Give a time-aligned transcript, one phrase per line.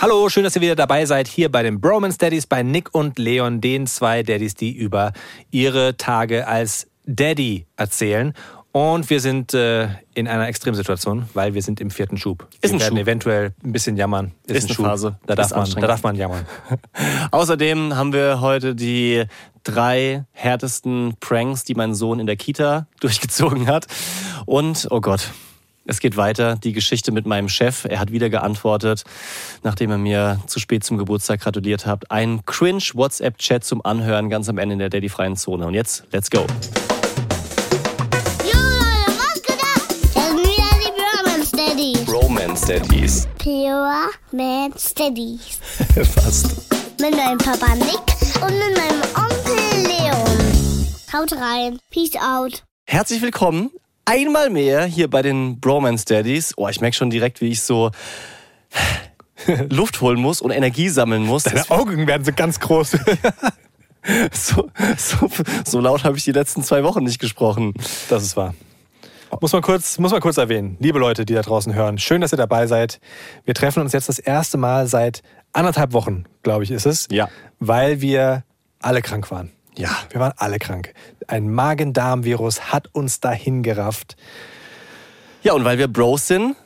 [0.00, 3.18] Hallo, schön, dass ihr wieder dabei seid hier bei den Bromance Daddies, bei Nick und
[3.18, 5.12] Leon, den zwei Daddies, die über
[5.50, 8.32] ihre Tage als Daddy erzählen.
[8.70, 12.46] Und wir sind äh, in einer Extremsituation, weil wir sind im vierten Schub.
[12.60, 13.02] Ist wir ein werden Schub.
[13.02, 14.34] eventuell ein bisschen jammern.
[14.46, 14.86] Ist ein eine Schub.
[14.86, 15.18] Phase.
[15.26, 16.46] Da darf, Ist man, da darf man jammern.
[17.32, 19.24] Außerdem haben wir heute die
[19.64, 23.88] drei härtesten Pranks, die mein Sohn in der Kita durchgezogen hat.
[24.46, 25.28] Und, oh Gott,
[25.88, 26.56] es geht weiter.
[26.56, 27.86] Die Geschichte mit meinem Chef.
[27.86, 29.04] Er hat wieder geantwortet,
[29.62, 32.10] nachdem er mir zu spät zum Geburtstag gratuliert hat.
[32.10, 35.66] Ein cringe WhatsApp-Chat zum Anhören ganz am Ende in der Daddy-freien Zone.
[35.66, 36.46] Und jetzt, let's go.
[38.44, 39.88] Jo Leute, was geht ab?
[40.14, 42.12] Das sind wieder die Brahman Steadies.
[42.12, 43.28] Romance Daddies.
[43.38, 45.58] Pure Man Steadies.
[46.14, 46.70] Fast.
[47.00, 50.86] Mit meinem Papa Nick und mit meinem Onkel Leon.
[51.14, 51.78] Haut rein.
[51.90, 52.62] Peace out.
[52.86, 53.70] Herzlich willkommen
[54.08, 56.54] einmal mehr hier bei den Bromance Daddies.
[56.56, 57.90] Oh, ich merke schon direkt, wie ich so
[59.70, 61.44] Luft holen muss und Energie sammeln muss.
[61.44, 62.98] Deine Augen werden so ganz groß.
[64.32, 65.28] So, so,
[65.66, 67.74] so laut habe ich die letzten zwei Wochen nicht gesprochen.
[68.08, 68.54] Das ist wahr.
[69.40, 72.32] Muss man, kurz, muss man kurz erwähnen, liebe Leute, die da draußen hören, schön, dass
[72.32, 73.00] ihr dabei seid.
[73.44, 75.22] Wir treffen uns jetzt das erste Mal seit
[75.52, 77.06] anderthalb Wochen, glaube ich, ist es.
[77.10, 77.28] Ja.
[77.58, 78.44] Weil wir
[78.80, 79.50] alle krank waren.
[79.78, 79.90] Ja.
[80.10, 80.92] Wir waren alle krank.
[81.28, 84.16] Ein Magen-Darm-Virus hat uns dahin gerafft.
[85.42, 86.56] Ja, und weil wir Bros sind,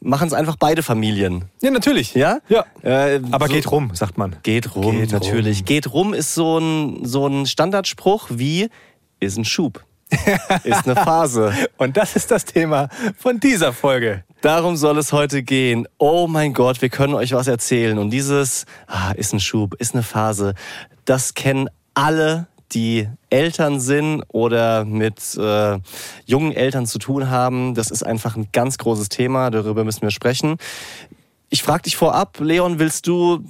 [0.00, 1.44] machen es einfach beide Familien.
[1.62, 2.14] Ja, natürlich.
[2.14, 2.38] Ja?
[2.48, 2.64] Ja.
[2.82, 4.36] Äh, Aber so- geht rum, sagt man.
[4.42, 5.58] Geht rum, Geht natürlich.
[5.60, 5.64] rum.
[5.64, 8.68] Geht rum ist so ein, so ein Standardspruch wie,
[9.20, 9.84] ist ein Schub.
[10.64, 11.52] ist eine Phase.
[11.78, 14.24] Und das ist das Thema von dieser Folge.
[14.40, 15.88] Darum soll es heute gehen.
[15.98, 17.98] Oh mein Gott, wir können euch was erzählen.
[17.98, 20.54] Und dieses, ah, ist ein Schub, ist eine Phase,
[21.04, 25.78] das kennen alle, die Eltern sind oder mit äh,
[26.24, 27.74] jungen Eltern zu tun haben.
[27.74, 30.56] Das ist einfach ein ganz großes Thema, darüber müssen wir sprechen.
[31.48, 33.44] Ich frage dich vorab, Leon, willst du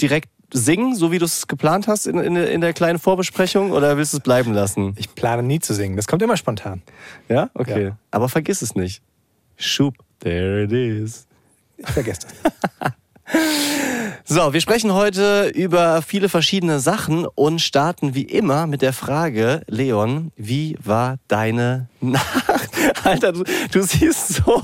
[0.00, 3.96] direkt singen, so wie du es geplant hast in, in, in der kleinen Vorbesprechung, oder
[3.96, 4.94] willst du es bleiben lassen?
[4.96, 5.96] Ich plane nie zu singen.
[5.96, 6.82] Das kommt immer spontan.
[7.28, 7.50] Ja?
[7.54, 7.84] Okay.
[7.84, 7.98] Ja.
[8.10, 9.02] Aber vergiss es nicht.
[9.56, 11.26] Schub, there it is.
[11.76, 12.92] Ich vergesse das.
[14.30, 19.62] So, wir sprechen heute über viele verschiedene Sachen und starten wie immer mit der Frage,
[19.68, 22.44] Leon, wie war deine Nacht?
[23.04, 24.62] Alter, du, du siehst so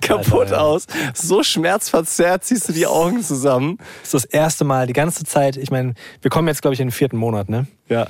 [0.00, 3.78] kaputt Alter, aus, so schmerzverzerrt, ziehst du die Augen zusammen.
[3.78, 5.56] Das ist das erste Mal, die ganze Zeit.
[5.56, 7.66] Ich meine, wir kommen jetzt, glaube ich, in den vierten Monat, ne?
[7.88, 8.06] Ja.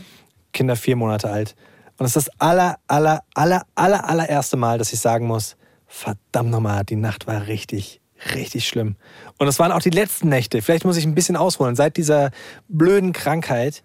[0.52, 1.56] Kinder vier Monate alt.
[1.96, 5.56] Und es ist das aller, aller, aller, aller, allererste Mal, dass ich sagen muss,
[5.86, 7.99] verdammt nochmal, die Nacht war richtig,
[8.34, 8.96] richtig schlimm.
[9.38, 10.62] Und es waren auch die letzten Nächte.
[10.62, 11.76] Vielleicht muss ich ein bisschen ausholen.
[11.76, 12.30] Seit dieser
[12.68, 13.82] blöden Krankheit,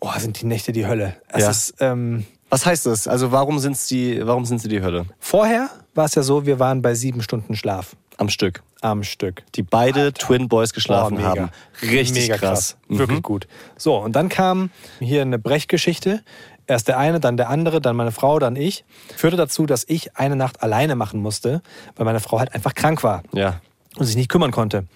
[0.00, 1.16] oh, sind die Nächte die Hölle.
[1.28, 1.50] Es Ja.
[1.50, 3.08] ist, ähm, Was heißt das?
[3.08, 5.06] Also warum sind's die, warum sind sie die Hölle?
[5.18, 8.62] vorher war es ja so, wir waren bei sieben Stunden Schlaf Am Stück.
[8.82, 9.42] am Stück.
[9.56, 11.28] Die beide Twin Boys geschlafen Oh, mega.
[11.30, 11.50] haben.
[11.82, 12.76] Richtig Mega krass.
[12.88, 12.98] Mhm.
[12.98, 13.48] Wirklich gut.
[13.76, 16.22] So, und dann kam hier eine Brechgeschichte.
[16.66, 18.84] Erst der eine, dann der andere, dann meine Frau, dann ich.
[19.16, 21.62] Führte dazu, dass ich eine Nacht alleine machen musste,
[21.94, 23.60] weil meine Frau halt einfach krank war Ja.
[23.96, 24.86] und sich nicht kümmern konnte.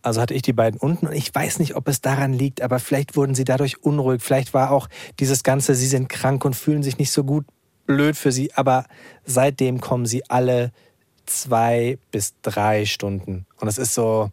[0.00, 2.78] Also hatte ich die beiden unten und ich weiß nicht, ob es daran liegt, aber
[2.78, 4.22] vielleicht wurden sie dadurch unruhig.
[4.22, 7.44] Vielleicht war auch dieses Ganze, sie sind krank und fühlen sich nicht so gut,
[7.86, 8.54] blöd für sie.
[8.54, 8.84] Aber
[9.24, 10.70] seitdem kommen sie alle
[11.26, 13.44] zwei bis drei Stunden.
[13.60, 14.30] Und es ist so,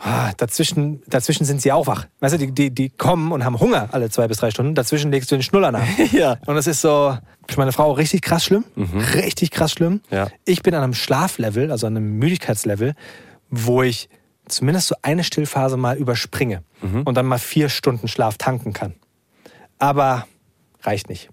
[0.00, 2.06] ah, dazwischen, dazwischen sind sie auch wach.
[2.20, 4.74] Weißt du, die, die, die kommen und haben Hunger alle zwei bis drei Stunden.
[4.74, 5.86] Dazwischen legst du den Schnuller nach.
[6.12, 6.36] Ja.
[6.46, 7.16] Und es ist so,
[7.48, 8.64] für meine Frau richtig krass schlimm.
[9.14, 10.00] Richtig krass schlimm.
[10.10, 10.28] Ja.
[10.44, 12.94] Ich bin an einem Schlaflevel, also an einem Müdigkeitslevel,
[13.50, 14.08] wo ich
[14.46, 16.62] zumindest so eine Stillphase mal überspringe
[17.04, 18.94] und dann mal vier Stunden Schlaf tanken kann.
[19.78, 20.26] Aber
[20.82, 21.30] reicht nicht.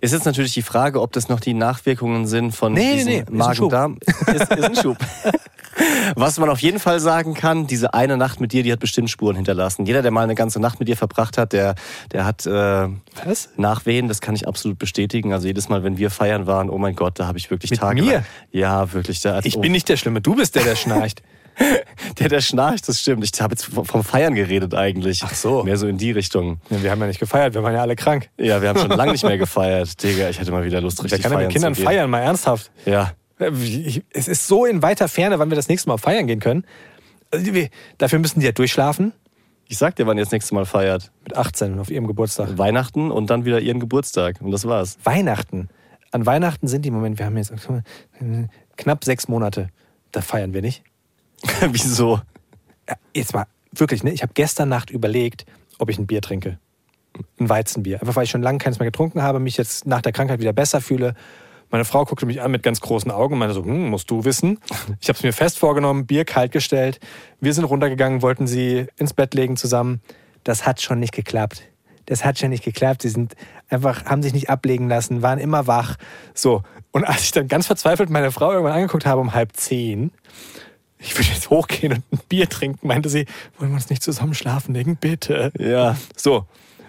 [0.00, 3.24] Ist jetzt natürlich die Frage, ob das noch die Nachwirkungen sind von Nee, diesem nee.
[3.30, 3.98] Magen-Darm.
[4.26, 4.96] Ist, ist ein Schub.
[6.14, 9.10] Was man auf jeden Fall sagen kann, diese eine Nacht mit dir, die hat bestimmt
[9.10, 9.84] Spuren hinterlassen.
[9.86, 11.74] Jeder, der mal eine ganze Nacht mit dir verbracht hat, der,
[12.12, 12.88] der hat äh,
[13.24, 13.50] Was?
[13.56, 15.32] Nachwehen, das kann ich absolut bestätigen.
[15.32, 17.80] Also jedes Mal, wenn wir feiern waren, oh mein Gott, da habe ich wirklich Mit
[17.80, 18.02] Tage.
[18.02, 18.24] mir?
[18.52, 19.20] Ja, wirklich.
[19.20, 21.22] Da, Ich oh, bin nicht der Schlimme, du bist der, der schnarcht.
[22.18, 23.24] der, der schnarcht, das stimmt.
[23.24, 25.22] Ich habe jetzt vom Feiern geredet eigentlich.
[25.24, 25.62] Ach so.
[25.64, 26.60] Mehr so in die Richtung.
[26.70, 28.28] Ja, wir haben ja nicht gefeiert, wir waren ja alle krank.
[28.38, 30.02] Ja, wir haben schon lange nicht mehr gefeiert.
[30.02, 31.86] Digga, ich hätte mal wieder Lust, Wer richtig kann denn feiern mit Kindern zu gehen.
[31.86, 32.70] feiern, mal ernsthaft?
[32.84, 33.12] Ja.
[33.38, 36.64] Ich- Es ist so in weiter Ferne, wann wir das nächste Mal feiern gehen können.
[37.30, 37.50] Also,
[37.98, 39.12] Dafür müssen die ja durchschlafen.
[39.68, 41.10] Ich sag dir, wann ihr das nächste Mal feiert.
[41.24, 42.56] Mit 18 auf ihrem Geburtstag.
[42.56, 44.40] Weihnachten und dann wieder ihren Geburtstag.
[44.40, 44.96] Und das war's.
[45.04, 45.68] Weihnachten.
[46.12, 47.52] An Weihnachten sind die, Moment, wir haben jetzt
[48.76, 49.68] knapp sechs Monate.
[50.12, 50.84] Da feiern wir nicht.
[51.72, 52.20] Wieso?
[53.12, 54.12] Jetzt mal, wirklich, ne?
[54.12, 55.44] Ich habe gestern Nacht überlegt,
[55.78, 56.58] ob ich ein Bier trinke.
[57.40, 58.00] Ein Weizenbier.
[58.00, 60.52] Einfach weil ich schon lange keins mehr getrunken habe, mich jetzt nach der Krankheit wieder
[60.52, 61.14] besser fühle.
[61.70, 64.24] Meine Frau guckte mich an mit ganz großen Augen und meinte so, hm, musst du
[64.24, 64.58] wissen.
[65.00, 67.00] Ich habe es mir fest vorgenommen, Bier kalt gestellt.
[67.40, 70.00] Wir sind runtergegangen, wollten sie ins Bett legen zusammen.
[70.44, 71.62] Das hat schon nicht geklappt.
[72.06, 73.02] Das hat schon nicht geklappt.
[73.02, 73.34] Sie sind
[73.68, 75.96] einfach, haben sich nicht ablegen lassen, waren immer wach.
[76.34, 76.62] So.
[76.92, 80.12] Und als ich dann ganz verzweifelt meine Frau irgendwann angeguckt habe um halb zehn,
[80.98, 83.26] ich würde jetzt hochgehen und ein Bier trinken, meinte sie,
[83.58, 85.52] wollen wir uns nicht zusammen schlafen legen, bitte.
[85.58, 85.96] Ja.
[86.16, 86.46] So.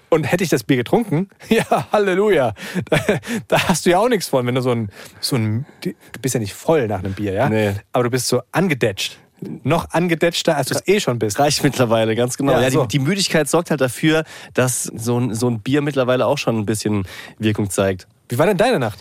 [0.10, 2.54] Und hätte ich das Bier getrunken, ja, Halleluja,
[2.90, 3.00] da,
[3.48, 4.90] da hast du ja auch nichts von, wenn du so ein,
[5.20, 7.50] so ein, du bist ja nicht voll nach einem Bier, ja?
[7.50, 7.74] Nee.
[7.92, 9.18] Aber du bist so angedetscht.
[9.64, 11.38] Noch angedetschter, als du es eh schon bist.
[11.38, 12.54] Reicht mittlerweile, ganz genau.
[12.54, 12.86] Ja, Ja, so.
[12.86, 14.24] die, die Müdigkeit sorgt halt dafür,
[14.54, 17.06] dass so ein, so ein Bier mittlerweile auch schon ein bisschen
[17.38, 18.08] Wirkung zeigt.
[18.30, 18.98] Wie war denn deine Nacht?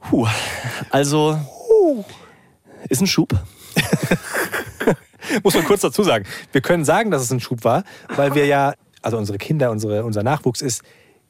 [0.00, 0.28] Puh.
[0.90, 1.38] Also,
[2.88, 3.32] ist ein Schub.
[5.42, 6.24] Muss man kurz dazu sagen.
[6.52, 10.04] Wir können sagen, dass es ein Schub war, weil wir ja, also unsere Kinder, unsere,
[10.04, 10.82] unser Nachwuchs ist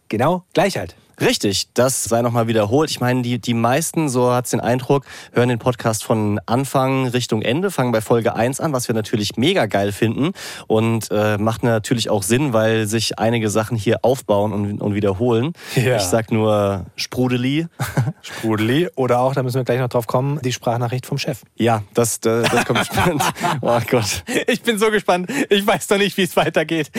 [0.08, 0.96] genau gleich alt.
[1.20, 2.90] Richtig, das sei nochmal wiederholt.
[2.90, 7.42] Ich meine, die, die meisten, so hat's den Eindruck, hören den Podcast von Anfang Richtung
[7.42, 10.30] Ende, fangen bei Folge 1 an, was wir natürlich mega geil finden
[10.68, 15.54] und äh, macht natürlich auch Sinn, weil sich einige Sachen hier aufbauen und, und wiederholen.
[15.74, 15.96] Ja.
[15.96, 17.66] Ich sag nur Sprudeli.
[18.22, 18.88] Sprudeli.
[18.94, 21.42] Oder auch, da müssen wir gleich noch drauf kommen, die Sprachnachricht vom Chef.
[21.56, 23.22] Ja, das, das, das kommt spannend.
[23.60, 24.24] Oh Gott.
[24.46, 25.30] Ich bin so gespannt.
[25.50, 26.90] Ich weiß noch nicht, wie es weitergeht.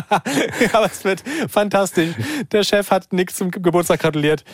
[0.72, 2.14] Aber es wird fantastisch.
[2.50, 4.44] Der Chef hat Nick zum Geburtstag gratuliert.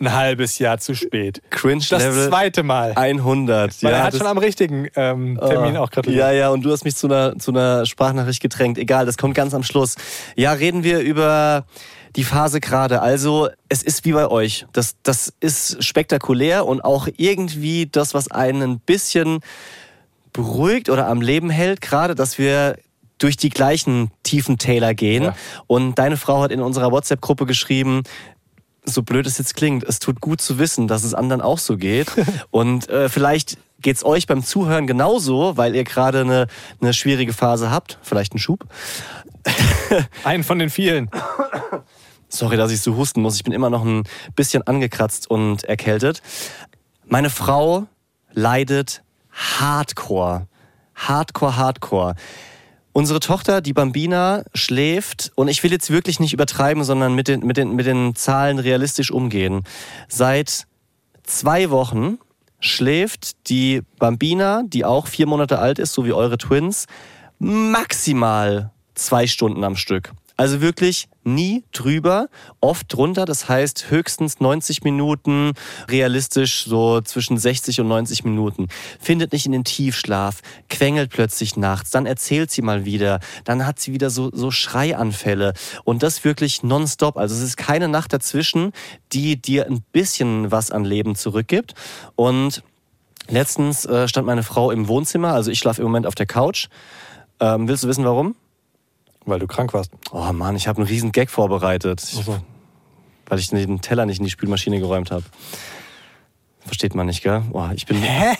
[0.00, 1.42] Ein halbes Jahr zu spät.
[1.50, 2.94] Cringe Das Level zweite Mal.
[2.96, 3.82] 100.
[3.82, 6.20] Weil er hat schon am richtigen ähm, Termin auch gratuliert.
[6.20, 8.78] Ja, ja, und du hast mich zu einer, zu einer Sprachnachricht gedrängt.
[8.78, 9.96] Egal, das kommt ganz am Schluss.
[10.36, 11.66] Ja, reden wir über
[12.16, 13.02] die Phase gerade.
[13.02, 14.66] Also, es ist wie bei euch.
[14.72, 19.40] Das, das ist spektakulär und auch irgendwie das, was einen ein bisschen
[20.32, 22.78] beruhigt oder am Leben hält, gerade, dass wir
[23.18, 25.24] durch die gleichen tiefen Täler gehen.
[25.24, 25.36] Ja.
[25.66, 28.02] Und deine Frau hat in unserer WhatsApp-Gruppe geschrieben,
[28.84, 31.76] so blöd es jetzt klingt, es tut gut zu wissen, dass es anderen auch so
[31.76, 32.08] geht.
[32.50, 36.46] Und äh, vielleicht geht's euch beim Zuhören genauso, weil ihr gerade eine,
[36.80, 38.66] eine schwierige Phase habt, vielleicht einen Schub.
[40.24, 41.10] Einen von den vielen.
[42.28, 43.36] Sorry, dass ich so husten muss.
[43.36, 44.04] Ich bin immer noch ein
[44.36, 46.20] bisschen angekratzt und erkältet.
[47.06, 47.86] Meine Frau
[48.32, 49.02] leidet
[49.32, 50.46] hardcore.
[50.94, 52.14] Hardcore, hardcore.
[52.92, 57.40] Unsere Tochter, die Bambina, schläft, und ich will jetzt wirklich nicht übertreiben, sondern mit den,
[57.40, 59.62] mit den, mit den Zahlen realistisch umgehen.
[60.08, 60.66] Seit
[61.22, 62.18] zwei Wochen
[62.58, 66.86] schläft die Bambina, die auch vier Monate alt ist, so wie eure Twins,
[67.38, 70.12] maximal zwei Stunden am Stück.
[70.40, 72.30] Also wirklich nie drüber,
[72.62, 75.52] oft drunter, das heißt höchstens 90 Minuten,
[75.86, 78.68] realistisch so zwischen 60 und 90 Minuten.
[78.98, 80.40] Findet nicht in den Tiefschlaf,
[80.70, 85.52] quengelt plötzlich nachts, dann erzählt sie mal wieder, dann hat sie wieder so, so Schreianfälle
[85.84, 87.18] und das wirklich nonstop.
[87.18, 88.72] Also es ist keine Nacht dazwischen,
[89.12, 91.74] die dir ein bisschen was an Leben zurückgibt
[92.16, 92.62] und
[93.28, 96.68] Letztens äh, stand meine Frau im Wohnzimmer, also ich schlafe im Moment auf der Couch.
[97.38, 98.34] Ähm, willst du wissen, warum?
[99.30, 99.92] Weil du krank warst.
[100.12, 102.36] Oh Mann, ich habe einen riesen Gag vorbereitet, so.
[103.28, 105.22] weil ich den Teller nicht in die Spülmaschine geräumt habe.
[106.66, 107.42] Versteht man nicht, gell?
[107.52, 107.96] Oh, ich bin.
[108.02, 108.34] Hä?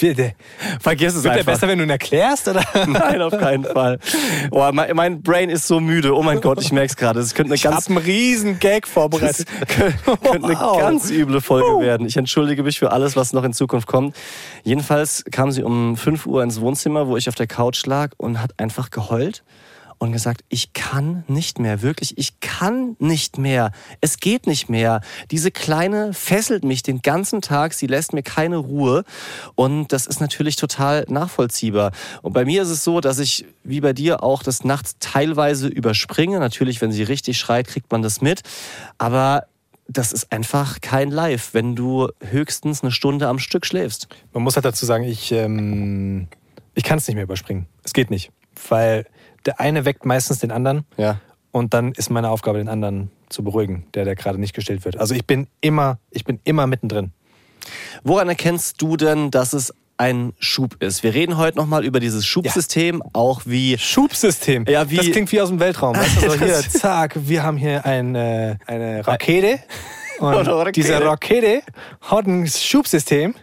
[0.00, 0.34] Bitte.
[0.80, 1.52] Vergiss es Wird der einfach.
[1.52, 2.48] besser, wenn du ihn erklärst?
[2.48, 2.64] Oder?
[2.88, 3.98] Nein, auf keinen Fall.
[4.50, 6.14] Oh, mein, mein Brain ist so müde.
[6.16, 7.20] Oh mein Gott, ich merk's gerade.
[7.20, 9.46] Es könnte eine Ich habe ganz einen riesen Gag Das vorbereitet.
[9.68, 10.78] könnte eine Wow.
[10.78, 12.06] ganz üble Folge werden.
[12.06, 14.16] Ich entschuldige mich für alles, was noch in Zukunft kommt.
[14.64, 18.42] Jedenfalls kam sie um 5 Uhr ins Wohnzimmer, wo ich auf der Couch lag und
[18.42, 19.44] hat einfach geheult
[19.98, 23.72] und gesagt, ich kann nicht mehr, wirklich, ich kann nicht mehr.
[24.00, 25.00] Es geht nicht mehr.
[25.30, 29.04] Diese Kleine fesselt mich den ganzen Tag, sie lässt mir keine Ruhe
[29.54, 31.92] und das ist natürlich total nachvollziehbar.
[32.22, 35.68] Und bei mir ist es so, dass ich, wie bei dir, auch das nachts teilweise
[35.68, 36.38] überspringe.
[36.38, 38.42] Natürlich, wenn sie richtig schreit, kriegt man das mit.
[38.98, 39.46] Aber
[39.88, 44.08] das ist einfach kein Live, wenn du höchstens eine Stunde am Stück schläfst.
[44.32, 46.28] Man muss halt dazu sagen, ich, ähm,
[46.74, 47.66] ich kann es nicht mehr überspringen.
[47.84, 48.32] Es geht nicht.
[48.68, 49.06] Weil
[49.46, 51.20] der eine weckt meistens den anderen Ja.
[51.52, 54.98] und dann ist meine Aufgabe, den anderen zu beruhigen, der, der gerade nicht gestillt wird.
[54.98, 57.12] Also ich bin immer, ich bin immer mittendrin.
[58.04, 61.02] Woran erkennst du denn, dass es ein Schub ist?
[61.02, 64.64] Wir reden heute nochmal über dieses Schubsystem, auch wie Schubsystem.
[64.68, 65.96] Ja, wie- das klingt wie aus dem Weltraum.
[65.96, 69.58] Weißt du, so hier, zack, wir haben hier eine, eine Rakete.
[70.18, 70.72] Und Rakete.
[70.72, 71.60] diese Rakete
[72.02, 73.34] hat ein Schubsystem.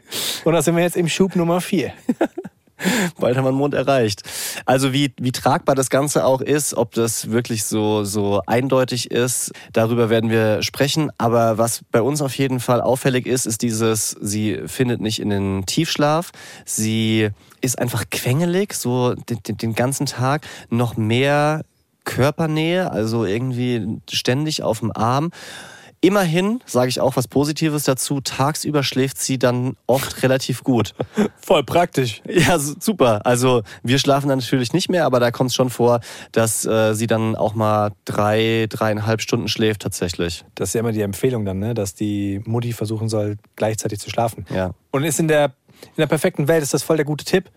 [0.43, 1.91] Und da sind wir jetzt im Schub Nummer 4.
[3.19, 4.23] bald haben wir den Mond erreicht.
[4.65, 9.51] Also wie, wie tragbar das Ganze auch ist, ob das wirklich so, so eindeutig ist,
[9.71, 11.11] darüber werden wir sprechen.
[11.17, 15.29] Aber was bei uns auf jeden Fall auffällig ist, ist dieses, sie findet nicht in
[15.29, 16.31] den Tiefschlaf,
[16.65, 17.29] sie
[17.61, 21.63] ist einfach quengelig, so den, den ganzen Tag noch mehr
[22.03, 25.31] Körpernähe, also irgendwie ständig auf dem Arm.
[26.03, 28.19] Immerhin sage ich auch was Positives dazu.
[28.19, 30.93] Tagsüber schläft sie dann oft relativ gut.
[31.37, 32.21] Voll praktisch.
[32.27, 33.25] Ja, su- super.
[33.25, 36.01] Also wir schlafen dann natürlich nicht mehr, aber da kommt es schon vor,
[36.33, 40.43] dass äh, sie dann auch mal drei, dreieinhalb Stunden schläft tatsächlich.
[40.55, 41.73] Das ist ja immer die Empfehlung dann, ne?
[41.73, 44.45] dass die Mutti versuchen soll, gleichzeitig zu schlafen.
[44.53, 44.71] Ja.
[44.91, 47.49] Und ist in der, in der perfekten Welt ist das voll der gute Tipp.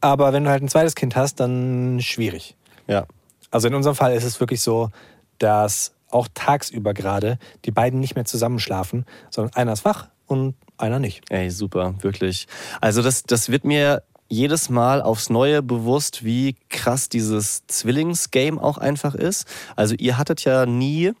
[0.00, 2.54] Aber wenn du halt ein zweites Kind hast, dann schwierig.
[2.86, 3.06] Ja.
[3.50, 4.90] Also in unserem Fall ist es wirklich so,
[5.40, 10.98] dass auch tagsüber gerade die beiden nicht mehr zusammenschlafen, sondern einer ist wach und einer
[10.98, 11.22] nicht.
[11.30, 12.46] Ey, super, wirklich.
[12.80, 18.78] Also das, das wird mir jedes Mal aufs Neue bewusst, wie krass dieses Zwillingsgame auch
[18.78, 19.46] einfach ist.
[19.76, 21.12] Also ihr hattet ja nie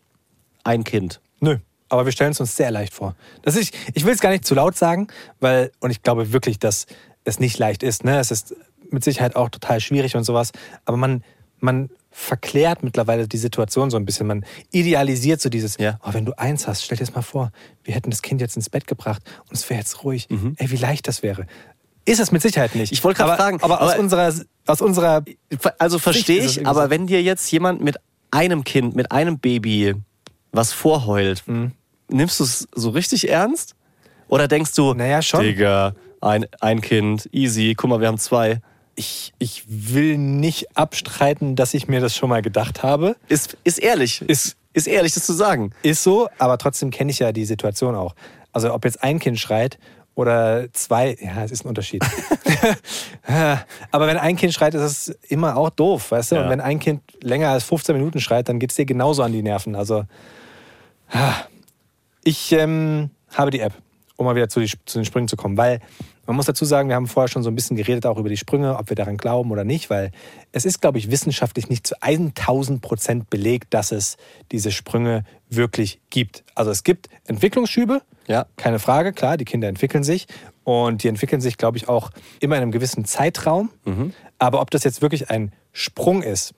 [0.62, 1.20] ein Kind.
[1.40, 1.58] Nö.
[1.88, 3.16] Aber wir stellen es uns sehr leicht vor.
[3.42, 5.08] Das ist, ich will es gar nicht zu laut sagen,
[5.40, 6.86] weil, und ich glaube wirklich, dass
[7.24, 8.04] es nicht leicht ist.
[8.04, 8.18] Ne?
[8.20, 8.54] Es ist
[8.90, 10.52] mit Sicherheit auch total schwierig und sowas.
[10.84, 11.24] Aber man,
[11.58, 14.26] man verklärt mittlerweile die Situation so ein bisschen.
[14.26, 15.98] Man idealisiert so dieses, Ja.
[16.04, 17.52] oh, wenn du eins hast, stell dir das mal vor,
[17.84, 20.28] wir hätten das Kind jetzt ins Bett gebracht und es wäre jetzt ruhig.
[20.56, 21.46] Ey, wie leicht das wäre.
[22.04, 22.90] Ist es mit Sicherheit nicht.
[22.90, 22.94] Mhm.
[22.94, 24.34] Ich wollte gerade fragen, Aber aus aber- unserer,
[24.66, 25.22] aus unserer
[25.78, 26.90] Also verstehe ich, aber so.
[26.90, 27.96] wenn dir jetzt jemand mit
[28.30, 29.94] einem Kind, mit einem Baby
[30.52, 31.72] was vorheult, Mhm.
[32.08, 33.76] nimmst du es so richtig ernst?
[34.28, 35.42] Oder denkst du, Naja, schon.
[35.42, 38.60] Digga, ein, ein Kind, easy, guck mal, wir haben zwei.
[39.00, 43.16] Ich, ich will nicht abstreiten, dass ich mir das schon mal gedacht habe.
[43.28, 45.72] Ist, ist ehrlich, ist, ist ehrlich, das zu sagen.
[45.82, 48.14] Ist so, aber trotzdem kenne ich ja die Situation auch.
[48.52, 49.78] Also ob jetzt ein Kind schreit
[50.14, 52.04] oder zwei, ja, es ist ein Unterschied.
[53.90, 56.36] aber wenn ein Kind schreit, ist es immer auch doof, weißt du?
[56.36, 56.42] Ja.
[56.42, 59.32] Und wenn ein Kind länger als 15 Minuten schreit, dann geht es dir genauso an
[59.32, 59.74] die Nerven.
[59.76, 60.04] Also
[62.22, 63.72] ich ähm, habe die App,
[64.16, 65.80] um mal wieder zu, die, zu den Sprüngen zu kommen, weil
[66.30, 68.36] man muss dazu sagen, wir haben vorher schon so ein bisschen geredet auch über die
[68.36, 70.12] Sprünge, ob wir daran glauben oder nicht, weil
[70.52, 74.16] es ist, glaube ich, wissenschaftlich nicht zu 1000 Prozent belegt, dass es
[74.52, 76.44] diese Sprünge wirklich gibt.
[76.54, 78.46] Also es gibt Entwicklungsschübe, Ja.
[78.56, 80.28] keine Frage, klar, die Kinder entwickeln sich
[80.62, 83.70] und die entwickeln sich, glaube ich, auch immer in einem gewissen Zeitraum.
[84.38, 86.54] Aber ob das jetzt wirklich ein Sprung ist,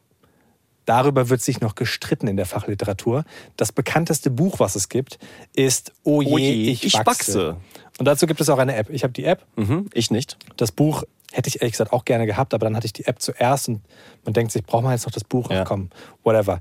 [0.84, 3.22] Darüber wird sich noch gestritten in der Fachliteratur.
[3.56, 5.20] Das bekannteste Buch, was es gibt,
[5.54, 7.06] ist Oh je, Oh je, ich, ich wachse.
[7.06, 7.56] wachse.
[7.98, 8.90] Und dazu gibt es auch eine App.
[8.90, 9.44] Ich habe die App.
[9.56, 10.36] Mhm, ich nicht.
[10.56, 13.20] Das Buch hätte ich ehrlich gesagt auch gerne gehabt, aber dann hatte ich die App
[13.20, 13.80] zuerst und
[14.24, 15.50] man denkt sich, braucht man jetzt noch das Buch?
[15.50, 15.62] Ja.
[15.62, 15.90] Ach komm,
[16.24, 16.60] whatever.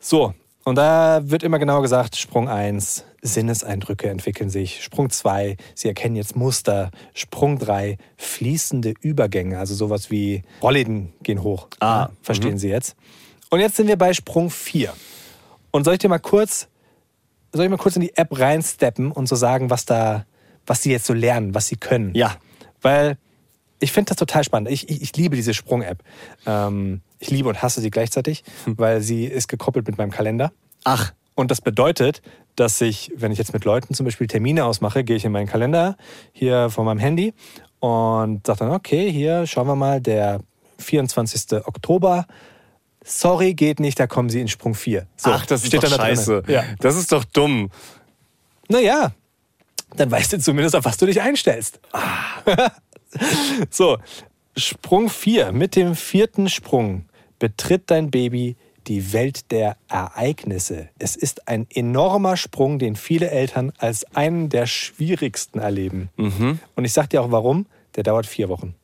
[0.00, 0.34] So,
[0.64, 4.82] und da wird immer genau gesagt, Sprung 1, Sinneseindrücke entwickeln sich.
[4.82, 6.90] Sprung 2, Sie erkennen jetzt Muster.
[7.12, 11.68] Sprung 3, fließende Übergänge, also sowas wie Rollläden gehen hoch.
[11.80, 12.96] Ah, Ja, verstehen Sie jetzt?
[13.50, 14.92] Und jetzt sind wir bei Sprung 4.
[15.70, 16.68] Und soll ich dir mal kurz,
[17.52, 20.24] soll ich mal kurz in die App reinsteppen und so sagen, was da,
[20.66, 22.14] was sie jetzt so lernen, was sie können?
[22.14, 22.36] Ja.
[22.82, 23.16] Weil
[23.80, 24.70] ich finde das total spannend.
[24.70, 26.02] Ich, ich, ich liebe diese Sprung-App.
[26.46, 30.52] Ähm, ich liebe und hasse sie gleichzeitig, weil sie ist gekoppelt mit meinem Kalender.
[30.84, 32.22] Ach, Und das bedeutet,
[32.56, 35.48] dass ich, wenn ich jetzt mit Leuten zum Beispiel Termine ausmache, gehe ich in meinen
[35.48, 35.96] Kalender
[36.32, 37.34] hier von meinem Handy
[37.80, 40.40] und sage dann, okay, hier schauen wir mal, der
[40.78, 41.66] 24.
[41.66, 42.26] Oktober.
[43.04, 45.06] Sorry, geht nicht, da kommen Sie in Sprung 4.
[45.16, 46.44] So, ach, das ist steht doch scheiße.
[46.46, 46.64] Ja.
[46.78, 47.70] Das ist doch dumm.
[48.68, 49.12] Naja,
[49.96, 51.80] dann weißt du zumindest, auf was du dich einstellst.
[53.70, 53.98] so,
[54.56, 55.52] Sprung 4.
[55.52, 57.06] Mit dem vierten Sprung
[57.38, 60.88] betritt dein Baby die Welt der Ereignisse.
[60.98, 66.10] Es ist ein enormer Sprung, den viele Eltern als einen der schwierigsten erleben.
[66.76, 67.66] Und ich sag dir auch warum.
[67.96, 68.74] Der dauert vier Wochen.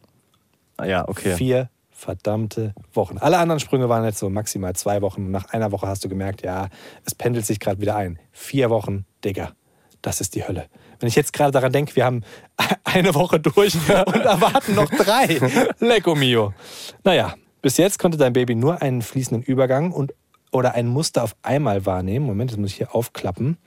[0.77, 1.35] Ah, Ja, okay.
[1.37, 3.19] Vier verdammte Wochen.
[3.19, 5.31] Alle anderen Sprünge waren jetzt so maximal zwei Wochen.
[5.31, 6.69] Nach einer Woche hast du gemerkt, ja,
[7.05, 8.19] es pendelt sich gerade wieder ein.
[8.33, 9.53] Vier Wochen, Digga,
[10.01, 10.67] das ist die Hölle.
[11.01, 12.23] Wenn ich jetzt gerade daran denke, wir haben
[12.85, 13.75] eine Woche durch
[14.07, 15.41] und erwarten noch drei.
[15.81, 16.55] Lecco mio.
[17.03, 20.15] Naja, bis jetzt konnte dein Baby nur einen fließenden Übergang und,
[20.53, 22.27] oder ein Muster auf einmal wahrnehmen.
[22.27, 23.59] Moment, das muss ich hier aufklappen.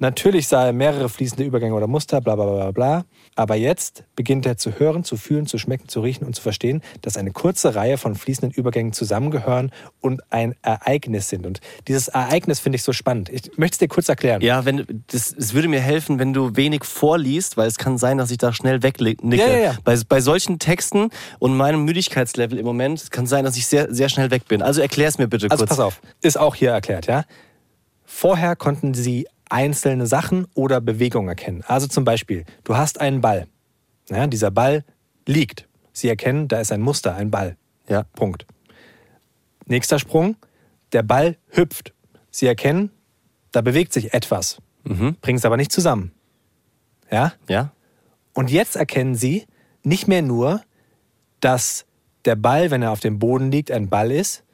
[0.00, 3.04] Natürlich sah er mehrere fließende Übergänge oder Muster, bla bla bla bla.
[3.34, 6.82] Aber jetzt beginnt er zu hören, zu fühlen, zu schmecken, zu riechen und zu verstehen,
[7.02, 11.46] dass eine kurze Reihe von fließenden Übergängen zusammengehören und ein Ereignis sind.
[11.46, 13.28] Und dieses Ereignis finde ich so spannend.
[13.28, 14.40] Ich möchte es dir kurz erklären.
[14.40, 18.18] Ja, wenn das, es würde mir helfen, wenn du wenig vorliest, weil es kann sein,
[18.18, 19.36] dass ich da schnell wegnicke.
[19.36, 19.76] Ja, ja, ja.
[19.84, 24.08] Bei, bei solchen Texten und meinem Müdigkeitslevel im Moment kann sein, dass ich sehr, sehr
[24.08, 24.62] schnell weg bin.
[24.62, 25.70] Also erklär es mir bitte Also kurz.
[25.70, 27.24] pass auf, ist auch hier erklärt, ja.
[28.04, 31.62] Vorher konnten sie einzelne Sachen oder Bewegungen erkennen.
[31.66, 33.46] Also zum Beispiel, du hast einen Ball.
[34.08, 34.84] Ja, dieser Ball
[35.26, 35.68] liegt.
[35.92, 37.56] Sie erkennen, da ist ein Muster, ein Ball.
[37.88, 38.04] Ja.
[38.14, 38.46] Punkt.
[39.66, 40.36] Nächster Sprung,
[40.92, 41.92] der Ball hüpft.
[42.30, 42.90] Sie erkennen,
[43.52, 44.58] da bewegt sich etwas.
[45.20, 46.12] Bringen es aber nicht zusammen.
[47.10, 47.32] Ja?
[47.48, 47.72] Ja?
[48.32, 49.46] Und jetzt erkennen sie
[49.82, 50.62] nicht mehr nur,
[51.40, 51.86] dass
[52.24, 54.44] der Ball, wenn er auf dem Boden liegt, ein Ball ist.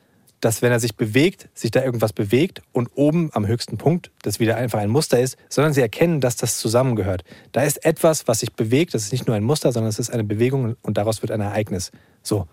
[0.41, 4.41] Dass wenn er sich bewegt, sich da irgendwas bewegt und oben am höchsten Punkt das
[4.41, 7.25] wieder einfach ein Muster ist, sondern sie erkennen, dass das zusammengehört.
[7.53, 10.11] Da ist etwas, was sich bewegt, das ist nicht nur ein Muster, sondern es ist
[10.11, 11.93] eine Bewegung und daraus wird ein Ereignis.
[12.23, 12.47] So.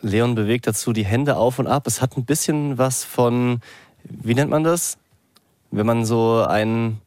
[0.00, 1.86] Leon bewegt dazu die Hände auf und ab.
[1.86, 3.60] Es hat ein bisschen was von,
[4.04, 4.96] wie nennt man das?
[5.70, 7.00] Wenn man so einen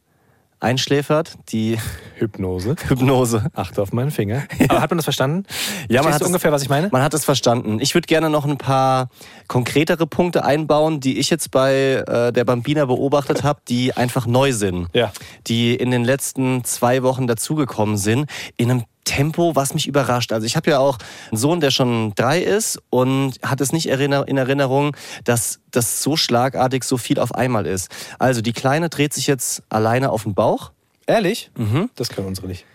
[0.60, 1.78] einschläfert, die
[2.16, 2.74] Hypnose.
[2.88, 3.46] Hypnose.
[3.54, 4.42] Achte auf meinen Finger.
[4.68, 5.44] Aber hat man das verstanden?
[5.88, 6.88] Ja, man hat ungefähr, was ich meine?
[6.90, 7.78] Man hat es verstanden.
[7.80, 9.08] Ich würde gerne noch ein paar
[9.46, 14.52] konkretere Punkte einbauen, die ich jetzt bei äh, der Bambina beobachtet habe, die einfach neu
[14.52, 14.88] sind.
[14.94, 15.12] Ja.
[15.46, 18.28] Die in den letzten zwei Wochen dazugekommen sind.
[18.56, 20.32] In einem Tempo, was mich überrascht.
[20.32, 20.98] Also ich habe ja auch
[21.30, 26.16] einen Sohn, der schon drei ist und hat es nicht in Erinnerung, dass das so
[26.16, 27.90] schlagartig so viel auf einmal ist.
[28.18, 30.72] Also die Kleine dreht sich jetzt alleine auf den Bauch.
[31.06, 31.50] Ehrlich?
[31.96, 32.66] Das können unsere nicht.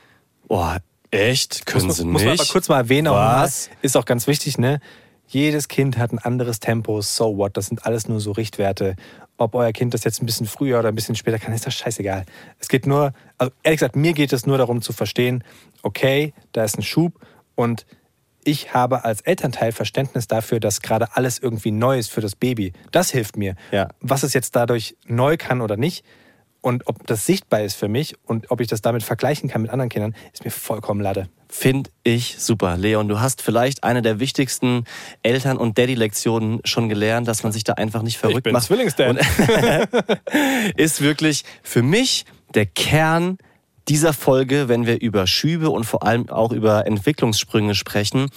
[0.47, 0.71] Oh,
[1.11, 1.67] echt?
[1.67, 2.29] Können muss, sie muss nicht?
[2.29, 3.69] man aber kurz mal erwähnen, auch mal, Was?
[3.83, 4.79] ist auch ganz wichtig, ne?
[5.27, 8.95] Jedes Kind hat ein anderes Tempo, so what, das sind alles nur so Richtwerte.
[9.37, 11.73] Ob euer Kind das jetzt ein bisschen früher oder ein bisschen später kann, ist das
[11.73, 12.25] scheißegal.
[12.59, 15.43] Es geht nur, also ehrlich gesagt, mir geht es nur darum zu verstehen,
[15.83, 17.19] okay, da ist ein Schub
[17.55, 17.85] und
[18.45, 22.73] ich habe als Elternteil Verständnis dafür, dass gerade alles irgendwie neu ist für das Baby.
[22.91, 23.55] Das hilft mir.
[23.71, 23.89] Ja.
[24.01, 26.03] Was es jetzt dadurch neu kann oder nicht
[26.61, 29.71] und ob das sichtbar ist für mich und ob ich das damit vergleichen kann mit
[29.71, 31.29] anderen Kindern, ist mir vollkommen lade.
[31.49, 32.77] Finde ich super.
[32.77, 34.85] Leon, du hast vielleicht eine der wichtigsten
[35.21, 38.65] Eltern- und Daddy-Lektionen schon gelernt, dass man sich da einfach nicht verrückt bin macht.
[38.65, 39.17] Zwillingsdad.
[40.77, 42.25] Ist wirklich für mich
[42.55, 43.37] der Kern
[43.87, 48.29] dieser Folge, wenn wir über Schübe und vor allem auch über Entwicklungssprünge sprechen.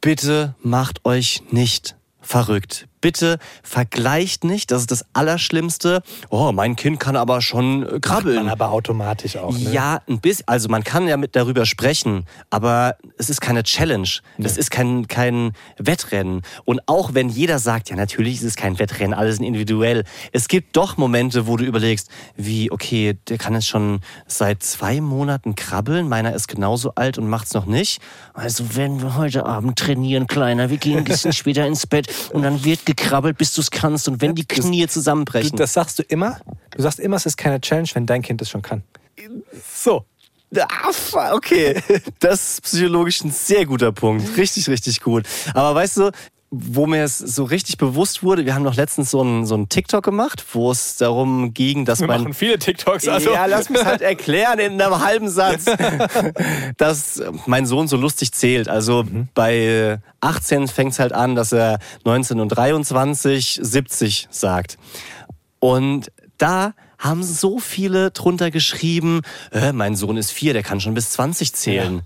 [0.00, 2.86] Bitte macht euch nicht verrückt.
[3.02, 6.02] Bitte vergleicht nicht, das ist das Allerschlimmste.
[6.30, 8.36] Oh, mein Kind kann aber schon äh, krabbeln.
[8.36, 9.52] Man aber automatisch auch.
[9.52, 9.70] Ne?
[9.72, 10.48] Ja, ein bisschen.
[10.48, 14.08] Also man kann ja mit darüber sprechen, aber es ist keine Challenge.
[14.38, 16.42] Das ist kein, kein Wettrennen.
[16.64, 20.04] Und auch wenn jeder sagt, ja natürlich ist es kein Wettrennen, alles individuell.
[20.30, 25.00] Es gibt doch Momente, wo du überlegst, wie, okay, der kann jetzt schon seit zwei
[25.00, 28.00] Monaten krabbeln, meiner ist genauso alt und macht's noch nicht.
[28.32, 32.42] Also wenn wir heute Abend trainieren, Kleiner, wir gehen ein bisschen später ins Bett und
[32.42, 35.56] dann wird gekrabbelt, bis du's kannst und wenn die Knie Du, zusammenbrechen.
[35.56, 36.40] das sagst du immer.
[36.70, 38.82] Du sagst immer, es ist keine Challenge, wenn dein Kind es schon kann.
[39.74, 40.04] So.
[40.54, 41.80] Ah, okay.
[42.20, 44.36] Das ist psychologisch ein sehr guter Punkt.
[44.36, 45.26] Richtig, richtig gut.
[45.54, 46.10] Aber weißt du,
[46.54, 49.70] wo mir es so richtig bewusst wurde, wir haben noch letztens so einen, so einen
[49.70, 52.34] TikTok gemacht, wo es darum ging, dass mein...
[52.34, 53.06] viele TikToks.
[53.06, 55.64] ja, lass mich halt erklären in einem halben Satz,
[56.76, 58.68] dass mein Sohn so lustig zählt.
[58.68, 64.76] Also bei 18 fängt es halt an, dass er 19 und 23 70 sagt.
[65.58, 70.94] Und da haben so viele drunter geschrieben, äh, mein Sohn ist vier, der kann schon
[70.94, 72.02] bis 20 zählen.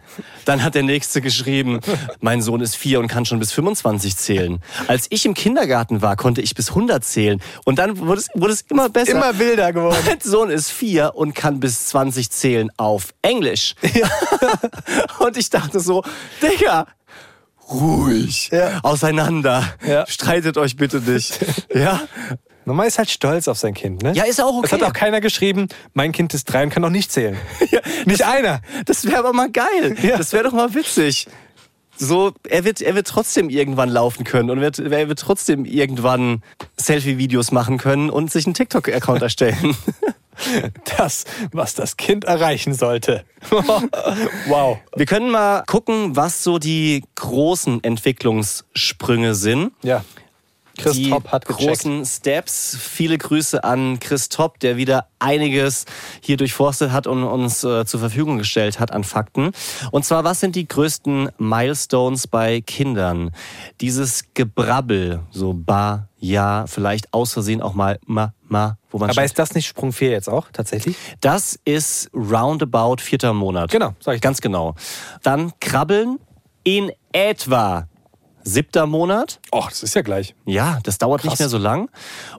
[0.46, 1.80] Dann hat der nächste geschrieben,
[2.20, 4.58] mein Sohn ist vier und kann schon bis 25 zählen.
[4.86, 7.42] Als ich im Kindergarten war, konnte ich bis 100 zählen.
[7.64, 9.12] Und dann wurde es, wurde es immer besser.
[9.12, 9.98] Immer wilder geworden.
[10.06, 13.74] Mein Sohn ist vier und kann bis 20 zählen auf Englisch.
[15.18, 16.02] und ich dachte so,
[16.42, 16.86] Digga,
[17.70, 18.80] ruhig, Ja.
[18.82, 20.06] auseinander, Ja.
[20.06, 21.38] streitet euch bitte nicht.
[21.74, 22.00] ja,
[22.66, 24.12] Normal ist halt stolz auf sein Kind, ne?
[24.12, 24.90] Ja, ist auch Es hat okay.
[24.90, 27.36] auch keiner geschrieben, mein Kind ist drei und kann noch nicht zählen.
[28.06, 28.60] nicht einer.
[28.84, 29.96] das wäre aber mal geil.
[30.02, 30.18] Ja.
[30.18, 31.28] Das wäre doch mal witzig.
[31.96, 36.42] So, er wird, er wird trotzdem irgendwann laufen können und wird, er wird trotzdem irgendwann
[36.76, 39.76] Selfie-Videos machen können und sich einen TikTok-Account erstellen.
[40.98, 43.24] Das, was das Kind erreichen sollte.
[44.48, 44.76] wow.
[44.94, 49.72] Wir können mal gucken, was so die großen Entwicklungssprünge sind.
[49.82, 50.04] Ja.
[50.76, 51.66] Chris die Top hat gecheckt.
[51.68, 52.76] großen Steps.
[52.80, 55.84] Viele Grüße an Chris Top, der wieder einiges
[56.20, 59.52] hier durchforstet hat und uns äh, zur Verfügung gestellt hat an Fakten.
[59.90, 63.30] Und zwar, was sind die größten Milestones bei Kindern?
[63.80, 69.14] Dieses Gebrabbel, so ba, ja, vielleicht aus Versehen auch mal ma, ma, wo man Aber
[69.16, 70.96] schon- ist das nicht Sprung 4 jetzt auch, tatsächlich?
[71.20, 73.70] das ist roundabout vierter Monat.
[73.70, 74.74] Genau, sag ich Ganz genau.
[75.22, 76.18] Dann Krabbeln
[76.64, 77.86] in etwa
[78.46, 79.40] siebter Monat.
[79.52, 80.34] Och, das ist ja gleich.
[80.44, 81.40] Ja, das dauert nicht Krass.
[81.40, 81.90] mehr so lang.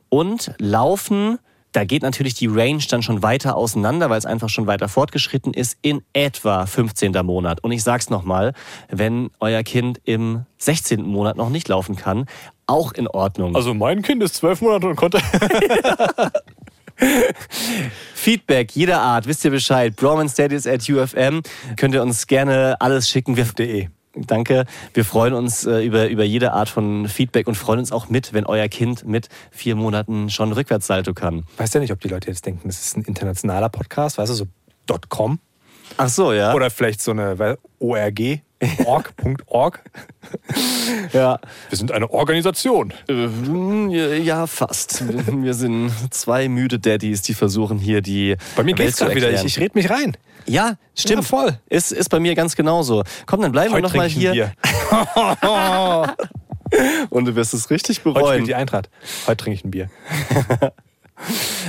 [0.10, 1.38] Und Laufen,
[1.74, 5.54] da geht natürlich die Range dann schon weiter auseinander, weil es einfach schon weiter fortgeschritten
[5.54, 7.12] ist, in etwa 15.
[7.24, 7.64] Monat.
[7.64, 8.54] Und ich sag's nochmal,
[8.90, 11.02] wenn euer Kind im 16.
[11.04, 12.26] Monat noch nicht laufen kann,
[12.66, 13.56] auch in Ordnung.
[13.56, 15.20] Also mein Kind ist zwölf Monate und konnte.
[18.16, 19.96] Feedback jeder Art, wisst ihr Bescheid.
[19.96, 21.42] Bromanstudies at UFM.
[21.76, 23.38] Könnt ihr uns gerne alles schicken.
[23.38, 23.90] Wir, De.
[24.26, 24.66] Danke.
[24.94, 28.34] Wir freuen uns äh, über, über jede Art von Feedback und freuen uns auch mit,
[28.34, 31.44] wenn euer Kind mit vier Monaten schon Rückwärtssalto kann.
[31.58, 34.36] Weißt ja nicht, ob die Leute jetzt denken, das ist ein internationaler Podcast, weißt du,
[34.36, 34.46] so
[35.10, 35.40] .com
[35.98, 36.54] Ach so, ja.
[36.54, 38.42] oder vielleicht so eine ORG,
[38.86, 39.84] Org.org.
[41.14, 41.40] Ja.
[41.70, 42.94] Wir sind eine Organisation.
[43.08, 45.04] Äh, Ja, fast.
[45.08, 48.36] Wir sind zwei müde Daddies, die versuchen hier die.
[48.56, 49.32] Bei mir Welt geht's gerade wieder.
[49.32, 50.18] Ich, ich red mich rein.
[50.48, 51.24] Ja, stimmt.
[51.24, 51.60] Ja, voll.
[51.70, 53.04] Ist, ist bei mir ganz genauso.
[53.26, 54.54] Komm, dann bleiben Heute wir noch mal trinke ich hier.
[57.10, 58.34] Und du wirst es richtig Heute bereuen.
[58.36, 58.90] spielt die Eintracht.
[59.28, 59.90] Heute trinke ich ein Bier.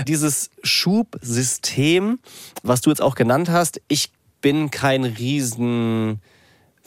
[0.06, 2.18] Dieses Schubsystem,
[2.62, 6.20] was du jetzt auch genannt hast, ich bin kein riesen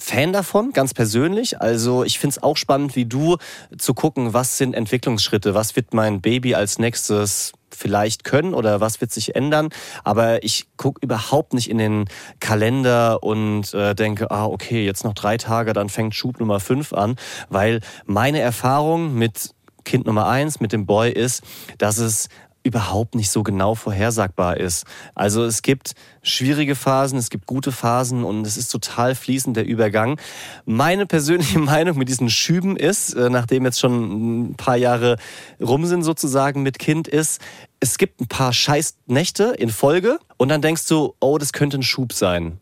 [0.04, 1.62] Fan davon, ganz persönlich.
[1.62, 3.38] Also ich finde es auch spannend, wie du
[3.78, 9.00] zu gucken, was sind Entwicklungsschritte, was wird mein Baby als nächstes vielleicht können oder was
[9.00, 9.70] wird sich ändern.
[10.04, 12.06] Aber ich gucke überhaupt nicht in den
[12.40, 16.94] Kalender und äh, denke, ah, okay, jetzt noch drei Tage, dann fängt Schub Nummer fünf
[16.94, 17.16] an,
[17.50, 19.52] weil meine Erfahrung mit
[19.86, 21.44] Kind Nummer eins, mit dem Boy ist,
[21.78, 22.28] dass es
[22.64, 24.86] überhaupt nicht so genau vorhersagbar ist.
[25.16, 29.66] Also es gibt schwierige Phasen, es gibt gute Phasen und es ist total fließend der
[29.66, 30.20] Übergang.
[30.66, 35.18] Meine persönliche Meinung mit diesen Schüben ist, äh, nachdem jetzt schon ein paar Jahre
[35.60, 37.42] rum sind sozusagen mit Kind, ist,
[37.80, 41.80] es gibt ein paar scheiß Nächte in Folge und dann denkst du, oh, das könnte
[41.80, 42.60] ein Schub sein.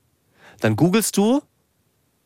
[0.61, 1.41] Dann googelst du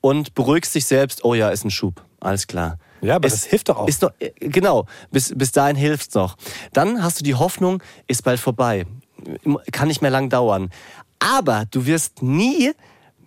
[0.02, 2.04] und beruhigst dich selbst, oh ja, ist ein Schub.
[2.20, 2.78] Alles klar.
[3.04, 3.90] Ja, aber Ist- das hilft doch auch.
[4.00, 6.36] Doch, äh, genau, bis, bis dahin hilft's noch.
[6.74, 8.86] Dann hast du die Hoffnung, ist bald vorbei.
[9.72, 10.70] Kann nicht mehr lang dauern.
[11.20, 12.72] Aber du wirst nie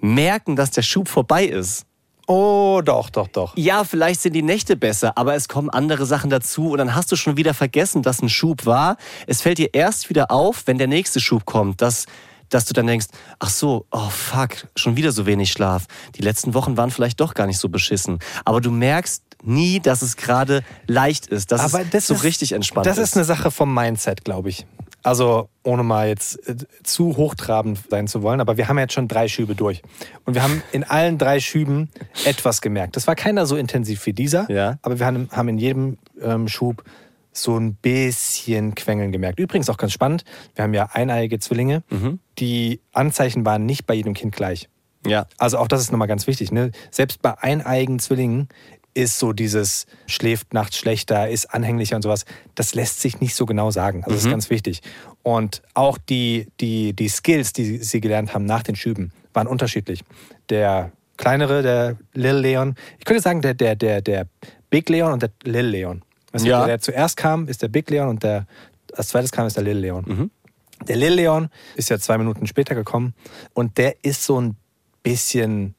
[0.01, 1.85] merken, dass der Schub vorbei ist.
[2.27, 3.57] oh, doch, doch, doch.
[3.57, 7.11] Ja, vielleicht sind die Nächte besser, aber es kommen andere Sachen dazu und dann hast
[7.13, 8.97] du schon wieder vergessen, dass ein Schub war.
[9.29, 12.07] Es fällt dir erst wieder auf, wenn der nächste Schub kommt, dass,
[12.49, 13.07] dass du dann denkst,
[13.39, 15.85] ach so, oh fuck, schon wieder so wenig Schlaf.
[16.17, 18.19] Die letzten Wochen waren vielleicht doch gar nicht so beschissen.
[18.45, 22.25] Aber du merkst nie, dass es gerade leicht ist, dass Aber es das so ist,
[22.25, 23.11] richtig entspannt Das ist.
[23.11, 24.67] ist eine Sache vom Mindset, glaube ich.
[25.03, 29.07] Also ohne mal jetzt äh, zu hochtrabend sein zu wollen, aber wir haben jetzt schon
[29.07, 29.83] drei Schübe durch.
[30.25, 31.91] Und wir haben in allen drei Schüben
[32.25, 32.97] etwas gemerkt.
[32.97, 34.79] Das war keiner so intensiv wie dieser, Ja.
[34.83, 36.83] aber wir haben, in jedem ähm, Schub
[37.33, 39.39] so ein bisschen Quengeln gemerkt.
[39.39, 40.25] Übrigens auch ganz spannend,
[40.57, 41.83] wir haben ja eineiige Zwillinge.
[42.39, 44.69] Die Anzeichen waren nicht bei jedem Kind gleich.
[45.07, 45.27] ja.
[45.39, 46.51] Also auch das ist nochmal ganz wichtig.
[46.51, 46.71] Ne?
[46.91, 48.49] Selbst bei eineigen Zwillingen
[48.97, 53.45] ist so dieses schläft nachts schlechter, ist anhänglicher und sowas, das lässt sich nicht so
[53.47, 54.03] genau sagen.
[54.05, 54.81] Also das ist ganz wichtig.
[55.23, 60.03] Und auch die, die, die Skills, die sie gelernt haben nach den Schüben, waren unterschiedlich.
[60.49, 64.27] Der kleinere, der Lil Leon, ich könnte sagen, der, der, der, der
[64.71, 66.03] Big Leon und der Lil Leon.
[66.33, 66.59] Du, Ja.
[66.61, 68.47] der, der zuerst kam, ist der Big Leon und der
[68.95, 70.31] als zweites kam, ist der Lil Leon.
[70.89, 73.15] Der Lil Leon ist ja zwei Minuten später gekommen
[73.55, 74.57] und der ist so ein
[75.03, 75.75] bisschen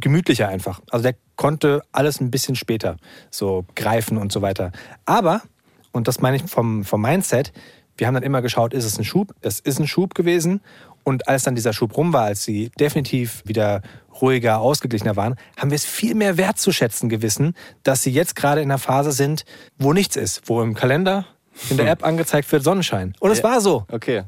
[0.00, 0.80] gemütlicher einfach.
[0.90, 2.96] Also der konnte alles ein bisschen später
[3.30, 4.72] so greifen und so weiter.
[5.04, 5.42] Aber,
[5.92, 7.52] und das meine ich vom, vom Mindset,
[7.96, 9.34] wir haben dann immer geschaut, ist es ein Schub?
[9.40, 10.60] Es ist ein Schub gewesen.
[11.04, 13.82] Und als dann dieser Schub rum war, als sie definitiv wieder
[14.20, 18.70] ruhiger, ausgeglichener waren, haben wir es viel mehr wertzuschätzen gewissen, dass sie jetzt gerade in
[18.70, 19.44] einer Phase sind,
[19.78, 21.26] wo nichts ist, wo im Kalender
[21.70, 23.14] in der App angezeigt wird Sonnenschein.
[23.20, 23.44] Und es Ja.
[23.44, 23.84] war so.
[23.92, 24.24] Okay.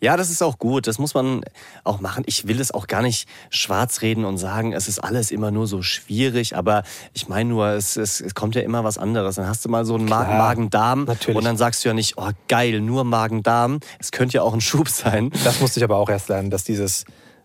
[0.00, 0.86] Ja, das ist auch gut.
[0.86, 1.40] Das muss man
[1.82, 2.22] auch machen.
[2.26, 5.66] Ich will es auch gar nicht schwarz reden und sagen, es ist alles immer nur
[5.66, 6.56] so schwierig.
[6.56, 6.84] Aber
[7.14, 9.36] ich meine nur, es, es, es kommt ja immer was anderes.
[9.36, 11.36] Dann hast du mal so einen Klar, Magen-Darm natürlich.
[11.36, 13.80] und dann sagst du ja nicht, oh geil, nur Magen-Darm.
[13.98, 15.30] Es könnte ja auch ein Schub sein.
[15.44, 17.04] Das musste ich aber auch erst lernen, dass dieses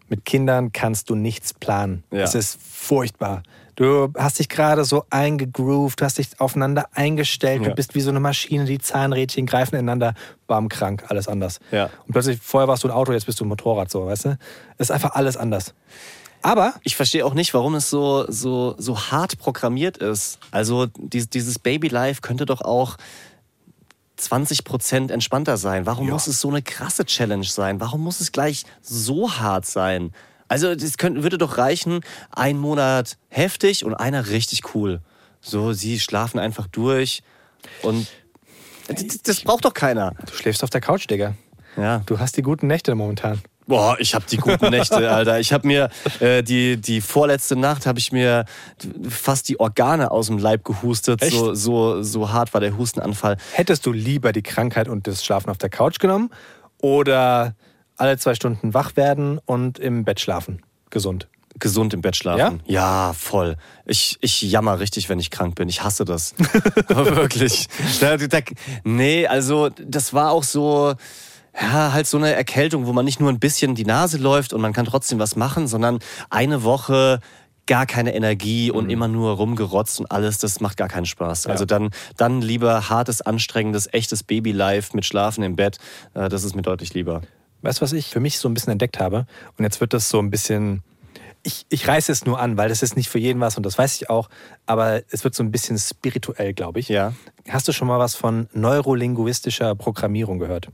[0.10, 2.04] mit Kindern kannst du nichts planen.
[2.12, 2.20] Ja.
[2.20, 3.42] Es ist furchtbar.
[3.76, 7.70] Du hast dich gerade so eingegroovt, du hast dich aufeinander eingestellt, Ja.
[7.70, 10.14] du bist wie so eine Maschine, die Zahnrädchen greifen ineinander,
[10.48, 11.60] bam, krank, alles anders.
[11.72, 11.90] Ja.
[12.06, 14.38] Und plötzlich, vorher warst du ein Auto, jetzt bist du ein Motorrad, so, weißt du?
[14.78, 15.74] Es ist einfach alles anders.
[16.44, 20.40] Aber Ich verstehe auch nicht, warum es so, so, so hart programmiert ist.
[20.52, 22.98] Also dies, dieses Baby-Life könnte doch auch
[24.20, 25.86] 20% entspannter sein.
[25.86, 27.80] Warum muss es so eine krasse Challenge sein?
[27.80, 30.12] Warum muss es gleich so hart sein?
[30.54, 35.02] Also könnte, würde doch reichen, ein Monat heftig und einer richtig cool.
[35.42, 37.24] So, sie schlafen einfach durch
[37.82, 38.08] und
[38.88, 40.14] das, das braucht doch keiner.
[40.26, 41.34] du schläfst auf der Couch, Digga.
[41.76, 42.04] Ja.
[42.06, 43.42] Du hast die guten Nächte momentan.
[43.66, 45.40] Boah, ich hab die guten Nächte, Alter.
[45.40, 45.90] Ich hab mir
[46.20, 48.46] äh, die, die vorletzte Nacht habe ich mir
[49.10, 51.22] fast die Organe aus dem Leib gehustet.
[51.22, 51.32] Echt?
[51.32, 53.38] So, so, so hart war der Hustenanfall.
[53.54, 56.30] Hättest du lieber die Krankheit und das Schlafen auf der Couch genommen
[56.80, 57.56] oder
[58.04, 60.62] alle zwei Stunden wach werden und im Bett schlafen?
[60.90, 61.28] Gesund.
[61.60, 62.62] Gesund im Bett schlafen.
[62.66, 63.56] Ja, voll.
[63.86, 65.70] Ich, ich jammer richtig, wenn ich krank bin.
[65.70, 66.34] Ich hasse das.
[66.90, 67.68] Aber wirklich.
[68.84, 70.94] Nee, also das war auch so.
[71.56, 74.62] Ja, halt so eine Erkältung, wo man nicht nur ein bisschen die Nase läuft und
[74.62, 76.00] man kann trotzdem was machen, sondern
[76.32, 77.20] eine Woche
[77.68, 81.46] gar keine Energie und immer nur rumgerotzt und alles, das macht gar keinen Spaß.
[81.46, 85.78] Also dann, dann lieber hartes, anstrengendes, echtes Babylife mit Schlafen im Bett.
[86.16, 87.22] Äh, Das ist mir deutlich lieber.
[87.64, 89.26] Weißt du, was ich für mich so ein bisschen entdeckt habe?
[89.58, 90.84] Und jetzt wird das so ein bisschen
[91.44, 93.78] ich, ich reiße es nur an, weil das ist nicht für jeden was und das
[93.78, 94.30] weiß ich auch,
[94.66, 96.88] aber es wird so ein bisschen spirituell, glaube ich.
[96.88, 97.14] Ja.
[97.50, 100.70] Hast du schon mal was von neurolinguistischer Programmierung gehört?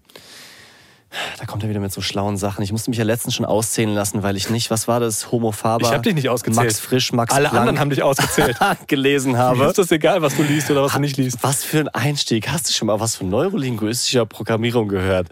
[1.40, 2.64] Da kommt er wieder mit so schlauen Sachen.
[2.64, 5.52] Ich musste mich ja letztens schon auszählen lassen, weil ich nicht, was war das, Homo
[5.52, 5.88] Faber?
[5.88, 6.68] Ich hab dich nicht ausgezählt.
[6.68, 8.58] Max Frisch, Max Alle Planck anderen haben dich ausgezählt.
[8.88, 9.66] gelesen Mir habe.
[9.66, 11.40] ist das egal, was du liest oder was du nicht liest.
[11.42, 12.50] Was für ein Einstieg.
[12.50, 15.30] Hast du schon mal was von neurolinguistischer Programmierung gehört?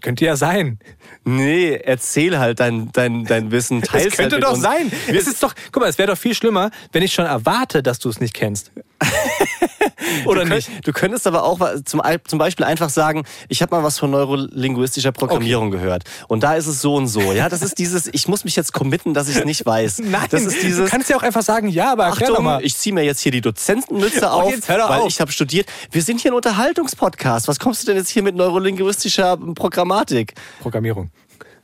[0.00, 0.78] Könnte ja sein.
[1.24, 3.82] Nee, erzähl halt dein, dein, dein Wissen.
[3.82, 4.62] Es Teil's könnte halt doch uns.
[4.62, 4.92] sein.
[5.08, 7.98] Es ist doch, guck mal, es wäre doch viel schlimmer, wenn ich schon erwarte, dass
[7.98, 8.70] du es nicht kennst.
[10.26, 10.68] Oder du, nicht?
[10.68, 14.10] könnt- du könntest aber auch zum, zum Beispiel einfach sagen, ich habe mal was von
[14.10, 16.04] neurolinguistischer Programmierung gehört.
[16.28, 17.32] Und da ist es so und so.
[17.32, 19.98] Ja, das ist dieses, ich muss mich jetzt committen, dass ich es nicht weiß.
[20.04, 22.44] Nein, das ist du dieses, kannst ja auch einfach sagen, ja, aber erklär doch Achtung,
[22.44, 22.64] mal.
[22.64, 25.08] ich ziehe mir jetzt hier die Dozentenmütze auf, doch weil auf.
[25.08, 25.68] ich habe studiert.
[25.90, 27.48] Wir sind hier ein Unterhaltungspodcast.
[27.48, 30.34] Was kommst du denn jetzt hier mit neurolinguistischer Programmatik?
[30.60, 31.10] Programmierung.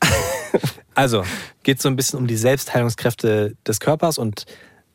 [0.95, 1.25] also,
[1.63, 4.45] geht so ein bisschen um die Selbstheilungskräfte des Körpers und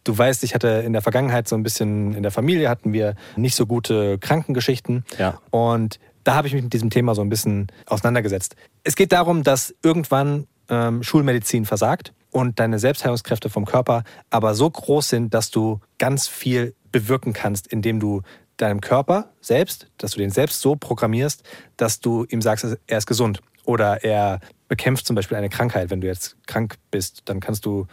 [0.08, 3.16] du weißt, ich hatte in der Vergangenheit so ein bisschen, in der Familie hatten wir
[3.36, 5.04] nicht so gute Krankengeschichten.
[5.18, 5.40] Ja.
[5.52, 8.56] Und da habe ich mich mit diesem Thema so ein bisschen auseinandergesetzt.
[8.84, 14.70] Es geht darum, dass irgendwann ähm, Schulmedizin versagt und deine Selbstheilungskräfte vom Körper aber so
[14.70, 18.22] groß sind, dass du ganz viel bewirken kannst, indem du
[18.58, 21.44] deinem Körper selbst, dass du den selbst so programmierst,
[21.78, 23.42] dass du ihm sagst, er ist gesund.
[23.66, 25.90] Oder er bekämpft zum Beispiel eine Krankheit.
[25.90, 27.86] Wenn du jetzt krank bist, dann kannst du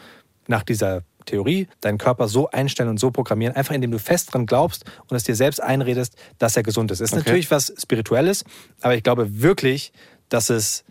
[0.47, 4.47] nach dieser Theorie deinen Körper so einstellen und so programmieren, einfach indem du fest dran
[4.47, 7.01] glaubst und es dir selbst einredest, dass er gesund ist.
[7.01, 7.21] Ist Okay.
[7.21, 8.45] natürlich was Spirituelles,
[8.81, 9.93] aber ich glaube wirklich,
[10.29, 10.85] dass es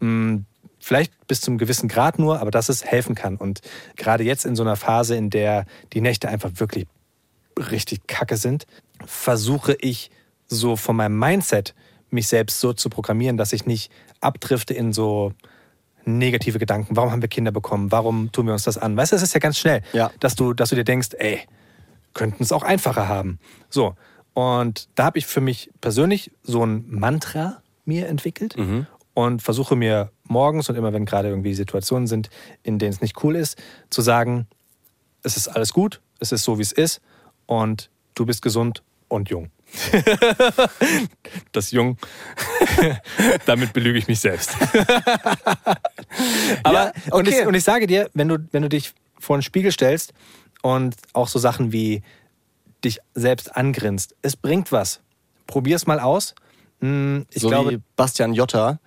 [0.00, 0.42] mh,
[0.78, 3.36] vielleicht bis zum gewissen Grad nur, aber dass es helfen kann.
[3.36, 3.60] Und
[3.96, 6.86] gerade jetzt in so einer Phase, in der die Nächte einfach wirklich
[7.58, 8.66] richtig kacke sind,
[9.06, 10.10] versuche ich
[10.46, 11.74] so von meinem Mindset
[12.10, 15.32] mich selbst so zu programmieren, dass ich nicht abdrifte in so
[16.04, 16.96] negative Gedanken.
[16.96, 17.90] Warum haben wir Kinder bekommen?
[17.92, 18.96] Warum tun wir uns das an?
[18.96, 20.10] Weißt du, es ist ja ganz schnell, Ja.
[20.20, 21.40] dass, du, dass du dir denkst, ey,
[22.12, 23.38] könnten es auch einfacher haben.
[23.70, 23.94] So.
[24.34, 28.56] Und da habe ich für mich persönlich so ein Mantra mir entwickelt
[29.14, 32.30] und versuche mir morgens und immer, wenn gerade irgendwie Situationen sind,
[32.62, 34.46] in denen es nicht cool ist, zu sagen,
[35.22, 37.00] es ist alles gut, es ist so, wie es ist
[37.46, 39.50] und du bist gesund und jung.
[41.52, 41.98] das Jung,
[43.46, 44.52] damit belüge ich mich selbst.
[46.62, 47.40] Aber, Ja, und, okay.
[47.42, 50.12] ich, und ich sage dir, wenn du, wenn du dich vor einen Spiegel stellst
[50.62, 52.02] und auch so Sachen wie
[52.84, 55.00] dich selbst angrinst, es bringt was.
[55.46, 56.34] Probier's mal aus.
[56.80, 58.78] Hm, Ich so glaube, Bastian Jotta.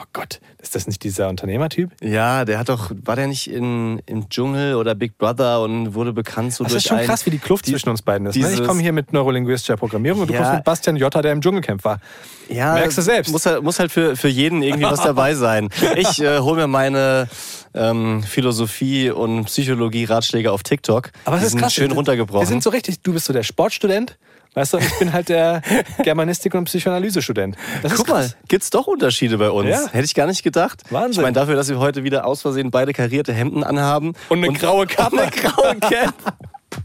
[0.00, 1.90] Oh Gott, ist das nicht dieser Unternehmertyp?
[2.02, 6.12] Ja, der hat doch, war der nicht in, im Dschungel oder Big Brother und wurde
[6.12, 8.26] bekannt so Das durch ist schon ein- krass, wie die Kluft die- zwischen uns beiden
[8.28, 8.36] ist.
[8.36, 8.52] Ne?
[8.52, 10.40] Ich komme hier mit neurolinguistischer Programmierung und du Ja.
[10.40, 12.00] kommst mit Bastian Jotta, der im Dschungelcamp war.
[12.48, 13.30] Ja, Merkst du selbst.
[13.32, 15.68] Muss halt, muss halt für, für jeden irgendwie was dabei sein.
[15.96, 17.28] Ich äh, hole mir meine
[17.74, 21.10] ähm, Philosophie und Psychologie-Ratschläge auf TikTok.
[21.24, 21.74] Aber das ist sind krass.
[21.74, 22.46] schön Wir runtergebrochen.
[22.46, 24.16] sind so richtig, du bist so der Sportstudent,
[24.54, 25.62] weißt du, und ich bin halt der
[26.02, 27.56] Germanistik- und Psychoanalyse-Student.
[27.96, 29.68] Guck mal, gibt's doch Unterschiede bei uns.
[29.68, 29.88] Ja.
[29.90, 30.82] Hätte ich gar nicht gedacht.
[30.90, 31.12] Wahnsinn.
[31.12, 34.14] Ich meine, dafür, dass wir heute wieder aus Versehen beide karierte Hemden anhaben.
[34.28, 35.16] Und eine graue Kappe.
[35.16, 36.14] Und eine graue Cap.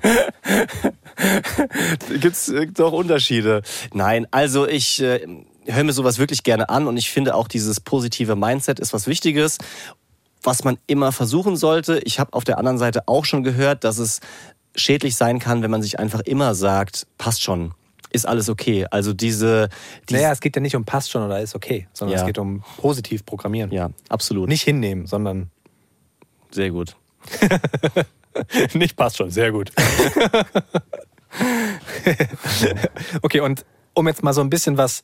[2.21, 3.61] Gibt's äh, doch Unterschiede.
[3.93, 5.25] Nein, also ich äh,
[5.65, 9.07] höre mir sowas wirklich gerne an und ich finde auch dieses positive Mindset ist was
[9.07, 9.57] Wichtiges,
[10.41, 11.99] was man immer versuchen sollte.
[11.99, 14.19] Ich habe auf der anderen Seite auch schon gehört, dass es
[14.75, 17.73] schädlich sein kann, wenn man sich einfach immer sagt, passt schon,
[18.11, 18.85] ist alles okay.
[18.91, 19.69] Also diese,
[20.09, 22.21] diese Naja, es geht ja nicht um passt schon oder ist okay, sondern Ja.
[22.21, 23.71] es geht um positiv programmieren.
[23.71, 24.49] ja, absolut.
[24.49, 25.49] Nicht hinnehmen, sondern
[26.51, 26.95] Sehr gut.
[28.73, 29.71] nicht passt schon, sehr gut.
[33.21, 35.01] okay, und um jetzt mal so ein bisschen was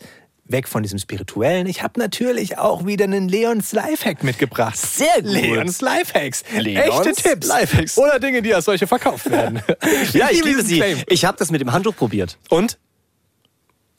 [0.49, 1.67] weg von diesem Spirituellen.
[1.67, 4.77] Ich habe natürlich auch wieder einen Leons Lifehack mitgebracht.
[4.77, 5.31] Sehr gut.
[5.31, 6.43] Leons Lifehacks.
[6.57, 7.47] Leons Echte Tipps.
[7.47, 7.97] Lifehacks.
[7.97, 9.61] Oder Dinge, die als solche verkauft werden.
[10.13, 10.77] Ja, ich liebe sie.
[10.77, 10.97] Claim.
[11.07, 12.37] Ich habe das mit dem Handtuch probiert.
[12.49, 12.77] Und?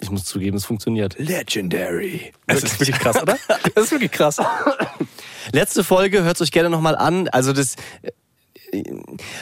[0.01, 1.19] Ich muss zugeben, es funktioniert.
[1.19, 2.33] Legendary.
[2.47, 3.37] Das ist wirklich krass, oder?
[3.75, 4.39] Das ist wirklich krass.
[5.53, 7.29] Letzte Folge, hört euch gerne nochmal an.
[7.29, 7.77] Also das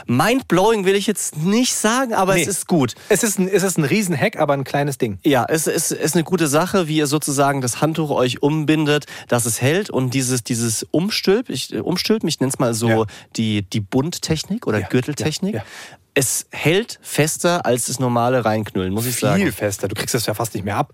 [0.07, 2.43] Mindblowing will ich jetzt nicht sagen, aber Nee.
[2.43, 2.95] es ist gut.
[3.09, 5.19] Es ist ein, es ist ein Riesenhack, aber ein kleines Ding.
[5.25, 9.47] Ja, es ist, ist eine gute Sache, wie ihr sozusagen das Handtuch euch umbindet, dass
[9.47, 13.05] es hält und dieses, dieses Umstülp, ich, äh, Umstülpen, ich nenne es mal so Ja.
[13.37, 15.55] die, die Bundtechnik oder Ja, Gürteltechnik.
[15.57, 15.63] ja.
[16.15, 19.41] Es hält fester als das normale Reinknüllen, muss ich sagen.
[19.41, 19.87] Viel fester.
[19.87, 20.93] Du kriegst das ja fast nicht mehr ab.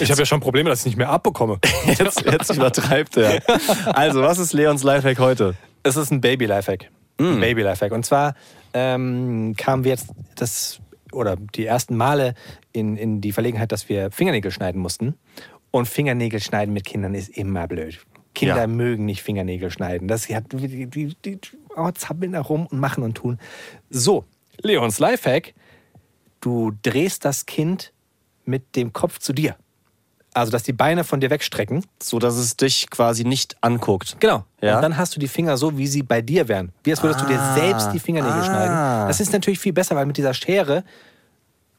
[0.00, 1.60] Ich habe ja schon Probleme, dass ich nicht mehr abbekomme.
[1.96, 3.40] Jetzt, jetzt übertreibt er.
[3.94, 5.54] Also, was ist Leons Lifehack heute?
[5.84, 6.90] Es ist ein Baby-Lifehack.
[7.18, 7.24] Mm.
[7.24, 7.92] Ein Baby-Lifehack.
[7.92, 8.34] Und zwar
[8.72, 10.80] ähm, kamen wir jetzt das
[11.12, 12.34] oder die ersten Male
[12.72, 15.14] in, in die Verlegenheit, dass wir Fingernägel schneiden mussten.
[15.70, 18.00] Und Fingernägel schneiden mit Kindern ist immer blöd.
[18.34, 18.66] Kinder Ja.
[18.66, 20.08] mögen nicht Fingernägel schneiden.
[20.08, 21.38] Das hat die, die, die
[21.76, 23.38] oh, zappeln da rum und machen und tun.
[23.90, 24.24] So,
[24.60, 25.54] Leons Lifehack.
[26.40, 27.92] Du drehst das Kind
[28.44, 29.56] mit dem Kopf zu dir.
[30.34, 31.84] Also, dass die Beine von dir wegstrecken.
[32.02, 34.16] So dass es dich quasi nicht anguckt.
[34.20, 34.44] Genau.
[34.60, 34.76] Ja.
[34.76, 36.72] Und dann hast du die Finger so, wie sie bei dir wären.
[36.82, 37.54] Wie als würdest du dir Ah.
[37.54, 38.44] selbst die Fingernägel Ah.
[38.44, 39.08] schneiden.
[39.08, 40.84] Das ist natürlich viel besser, weil mit dieser Schere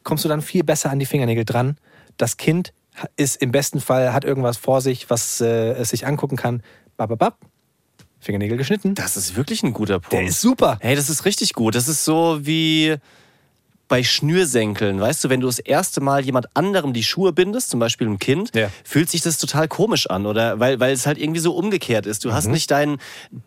[0.03, 1.77] kommst du dann viel besser an die Fingernägel dran.
[2.17, 2.71] Das Kind
[3.17, 6.63] ist im besten Fall, hat irgendwas vor sich, was äh, es sich angucken kann.
[6.95, 7.37] Bababab.
[8.21, 8.95] Fingernägel geschnitten.
[8.95, 10.13] Das ist wirklich ein guter Punkt.
[10.13, 10.77] Der ist super.
[10.81, 11.75] Hey, das ist richtig gut.
[11.75, 12.95] Das ist so wie
[13.87, 14.99] bei Schnürsenkeln.
[14.99, 18.17] Weißt du, wenn du das erste Mal jemand anderem die Schuhe bindest, zum Beispiel einem
[18.19, 18.69] Kind, Ja.
[18.83, 20.59] fühlt sich das total komisch an, oder?
[20.59, 22.25] Weil, weil es halt irgendwie so umgekehrt ist.
[22.25, 22.33] Du Mhm.
[22.33, 22.97] hast nicht dein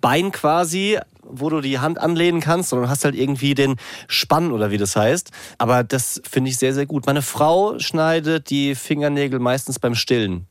[0.01, 4.71] Bein quasi, wo du die Hand anlehnen kannst, sondern hast halt irgendwie den Spann oder
[4.71, 5.31] wie das heißt.
[5.59, 7.07] Aber das finde ich sehr, sehr gut.
[7.07, 10.47] Meine Frau schneidet die Fingernägel meistens beim Stillen.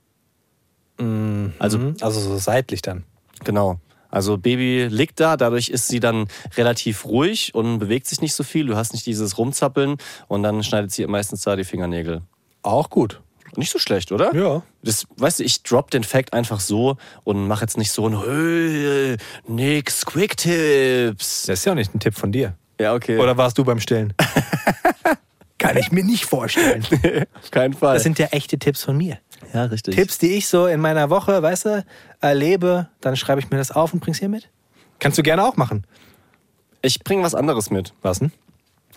[1.59, 1.95] Also Mhm.
[2.01, 3.03] Also so seitlich dann.
[3.43, 3.79] Genau.
[4.09, 8.43] Also Baby liegt da, dadurch ist sie dann relativ ruhig und bewegt sich nicht so
[8.43, 8.65] viel.
[8.67, 12.21] Du hast nicht dieses Rumzappeln und dann schneidet sie meistens da die Fingernägel.
[12.63, 13.21] Auch gut.
[13.55, 14.35] Nicht so schlecht, oder?
[14.35, 14.61] Ja.
[14.83, 18.21] Das, weißt du, ich drop den Fact einfach so und mache jetzt nicht so ein
[18.21, 19.17] "Hey,
[19.47, 21.43] nix, Quick Tips.
[21.43, 22.55] Das ist ja auch nicht ein Tipp von dir.
[22.79, 23.17] Ja, okay.
[23.17, 24.13] Oder warst du beim Stillen?
[25.57, 26.85] Kann ich mir nicht vorstellen.
[27.41, 27.95] auf keinen Fall.
[27.95, 29.17] Das sind ja echte Tipps von mir.
[29.53, 29.95] ja, richtig.
[29.95, 31.85] Tipps, die ich so in meiner Woche, weißt du,
[32.21, 34.49] erlebe, dann schreibe ich mir das auf und bring's hier mit.
[34.99, 35.85] Kannst du gerne auch machen.
[36.81, 37.93] Ich bringe was anderes mit.
[38.01, 38.31] Was denn?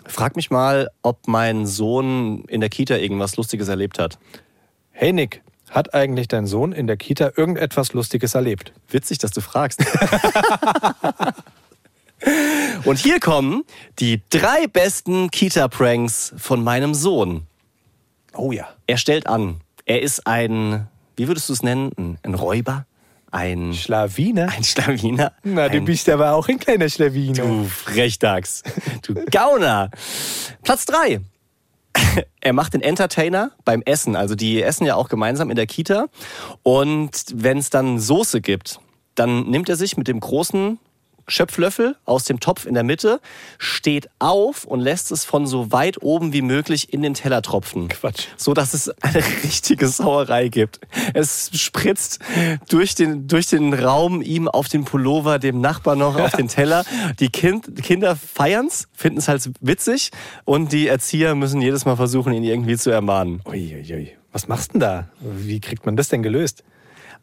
[0.05, 4.17] Frag mich mal, ob mein Sohn in der Kita irgendwas Lustiges erlebt hat.
[4.91, 8.73] Hey Nick, hat eigentlich dein Sohn in der Kita irgendetwas Lustiges erlebt?
[8.89, 9.79] Witzig, dass du fragst.
[12.85, 13.63] Und hier kommen
[13.99, 17.47] die drei besten Kita-Pranks von meinem Sohn.
[18.33, 18.67] Oh ja.
[18.85, 21.91] Er stellt an, er ist ein, wie würdest du es nennen?
[21.97, 22.85] Ein, ein Räuber?
[23.31, 24.49] Ein, Schlawiner?
[24.49, 25.31] ein Schlawiner?
[25.43, 27.43] Na, du ein, bist aber auch ein kleiner Schlawiner.
[27.43, 28.61] Du Frechdachs.
[29.01, 29.89] Du Gauner.
[30.63, 31.21] Platz drei.
[32.41, 34.15] Er macht den Entertainer beim Essen.
[34.15, 36.07] Also die essen ja auch gemeinsam in der Kita.
[36.63, 38.79] Und wenn es dann Soße gibt,
[39.15, 40.79] dann nimmt er sich mit dem großen
[41.27, 43.19] Schöpflöffel aus dem Topf in der Mitte,
[43.57, 47.87] steht auf und lässt es von so weit oben wie möglich in den Teller tropfen.
[47.89, 48.27] Quatsch.
[48.37, 50.79] So dass es eine richtige Sauerei gibt.
[51.13, 52.19] Es spritzt
[52.69, 56.83] durch den, durch den Raum ihm auf den Pullover, dem Nachbar noch auf den Teller.
[57.19, 60.11] Die, kind, Kinder feiern's, finden es halt witzig
[60.45, 63.41] und die Erzieher müssen jedes Mal versuchen, ihn irgendwie zu ermahnen.
[63.45, 64.13] Uiuiui.
[64.31, 65.09] Was machst du denn da?
[65.19, 66.63] Wie kriegt man das denn gelöst?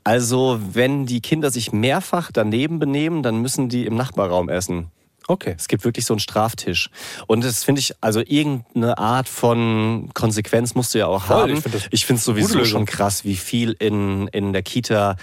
[0.09, 4.91] Also, wenn die Kinder sich mehrfach daneben benehmen, dann müssen die im Nachbarraum essen.
[5.27, 5.55] Okay.
[5.59, 6.89] Es gibt wirklich so einen Straftisch.
[7.27, 11.63] Und das finde ich, also irgendeine Art von Konsequenz musst du ja auch Voll, haben.
[11.91, 15.17] ich finde es sowieso schon krass, wie viel in, in der Kita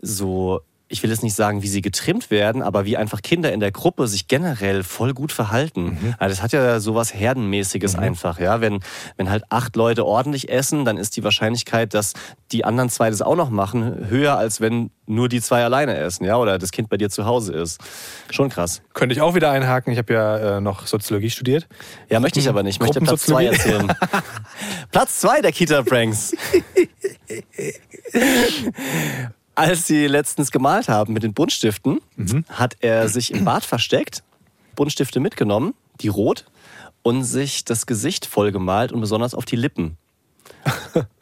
[0.00, 3.60] so, ich will jetzt nicht sagen, wie sie getrimmt werden, aber wie einfach Kinder in
[3.60, 5.84] der Gruppe sich generell voll gut verhalten.
[5.84, 6.14] Mhm.
[6.18, 8.60] Also das hat ja sowas Herdenmäßiges einfach, ja.
[8.60, 8.80] Wenn,
[9.16, 12.14] wenn halt acht Leute ordentlich essen, dann ist die Wahrscheinlichkeit, dass
[12.50, 16.24] die anderen zwei das auch noch machen, höher, als wenn nur die zwei alleine essen,
[16.24, 17.80] ja, oder das Kind bei dir zu Hause ist.
[18.30, 18.82] Schon krass.
[18.92, 19.92] Könnte ich auch wieder einhaken.
[19.92, 21.68] Ich habe ja äh, noch Soziologie studiert.
[22.08, 22.76] Ja, möchte ich aber nicht.
[22.76, 23.92] Ich möchte Platz zwei erzählen.
[24.90, 26.34] Platz zwei der Kita-Pranks.
[29.60, 32.00] Als sie letztens gemalt haben mit den Buntstiften,
[32.48, 34.22] hat er sich im Bad versteckt,
[34.74, 36.46] Buntstifte mitgenommen, die rot,
[37.02, 39.96] und sich das Gesicht vollgemalt und besonders auf die Lippen.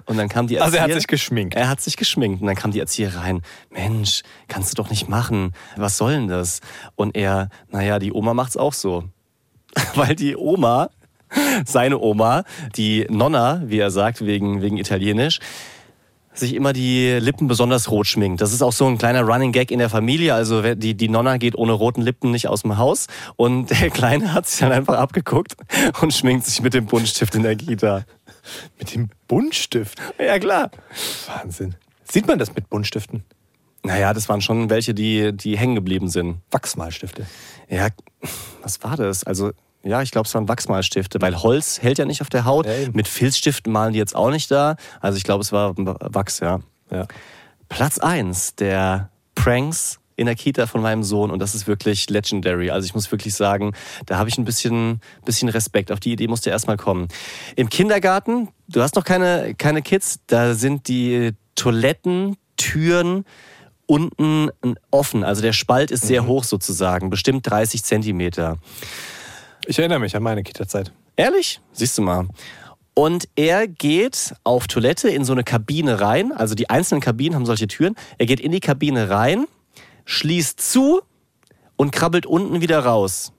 [0.06, 1.54] Und dann kam die Erzieher, Also er hat sich geschminkt.
[1.54, 2.40] Er hat sich geschminkt.
[2.40, 3.42] Und dann kam die Erzieher rein.
[3.70, 5.52] Mensch, kannst du doch nicht machen.
[5.76, 6.60] Was soll denn das?
[6.96, 9.04] Und er, naja, die Oma macht's auch so.
[9.94, 10.90] Weil die Oma,
[11.66, 12.44] seine Oma,
[12.76, 15.40] die Nonna, wie er sagt, wegen, wegen Italienisch,
[16.38, 18.40] sich immer die Lippen besonders rot schminkt.
[18.40, 20.34] Das ist auch so ein kleiner Running Gag in der Familie.
[20.34, 23.06] Also die, die Nonna geht ohne roten Lippen nicht aus dem Haus.
[23.36, 25.56] Und der Kleine hat sich dann einfach abgeguckt
[26.00, 28.04] und schminkt sich mit dem Buntstift in der Kita.
[28.78, 29.98] Mit dem Buntstift.
[30.18, 30.70] Ja, klar.
[31.26, 31.74] Wahnsinn.
[32.04, 33.24] Sieht man das mit Buntstiften?
[33.82, 36.38] Naja, das waren schon welche, die, die hängen geblieben sind.
[36.50, 37.26] Wachsmalstifte.
[37.68, 37.88] Ja,
[38.62, 39.24] was war das?
[39.24, 39.52] Also,
[39.88, 42.66] ja, ich glaube, es waren Wachsmalstifte, weil Holz hält ja nicht auf der Haut.
[42.66, 42.94] Eben.
[42.94, 44.76] Mit Filzstiften malen die jetzt auch nicht da.
[45.00, 46.60] Also, ich glaube, es war Wachs, ja.
[46.90, 47.06] Ja.
[47.68, 52.70] Platz eins der Pranks in der Kita von meinem Sohn und das ist wirklich legendary.
[52.70, 53.72] Also ich muss wirklich sagen,
[54.04, 55.92] da habe ich ein bisschen, bisschen Respekt.
[55.92, 57.06] Auf die Idee musste erstmal kommen.
[57.54, 63.24] Im Kindergarten, du hast noch keine, keine Kids, da sind die Toilettentüren
[63.86, 64.50] unten
[64.90, 65.22] offen.
[65.22, 68.58] Also der Spalt ist sehr hoch sozusagen, bestimmt 30 Zentimeter.
[69.68, 70.92] Ich erinnere mich an meine Kita-Zeit.
[71.14, 71.60] Ehrlich?
[71.72, 72.26] Siehst du mal.
[72.94, 76.32] Und er geht auf Toilette in so eine Kabine rein.
[76.32, 77.94] Also die einzelnen Kabinen haben solche Türen.
[78.16, 79.46] Er geht in die Kabine rein,
[80.06, 81.02] schließt zu
[81.76, 83.34] und krabbelt unten wieder raus.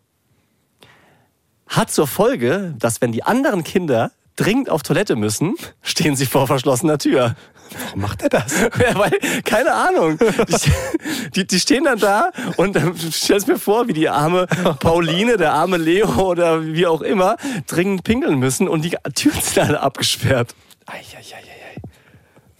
[1.65, 6.45] Hat zur Folge, dass wenn die anderen Kinder dringend auf Toilette müssen, stehen sie vor
[6.45, 7.35] verschlossener Tür.
[7.77, 8.53] Warum macht er das?
[8.79, 9.11] Ja, weil,
[9.43, 10.17] keine Ahnung.
[10.19, 14.47] Die, die, die stehen dann da und dann stellst mir vor, wie die arme
[14.79, 19.59] Pauline, der arme Leo oder wie auch immer dringend pinkeln müssen und die Türen sind
[19.59, 20.55] alle abgesperrt.
[20.85, 21.49] Eieieiei.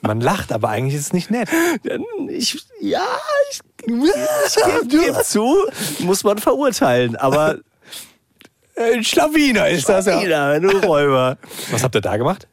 [0.02, 1.50] Man lacht, aber eigentlich ist es nicht nett.
[2.30, 3.06] Ich, ja,
[3.52, 5.58] ich, ich gebe geb zu,
[6.00, 7.58] muss man verurteilen, aber
[8.80, 10.22] Ein Schlawiner ist das ja.
[10.22, 11.38] wieder, du Räuber.
[11.72, 12.48] Was habt ihr da gemacht?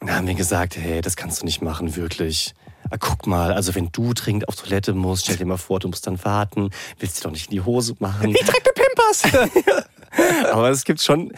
[0.00, 2.54] Da haben wir gesagt, hey, das kannst du nicht machen, wirklich.
[2.90, 5.88] Ah, guck mal, also wenn du dringend auf Toilette musst, stell dir mal vor, du
[5.88, 8.30] musst dann warten, willst dir doch nicht in die Hose machen.
[8.30, 9.84] Ich trage Pimpers.
[10.52, 11.32] Aber es gibt schon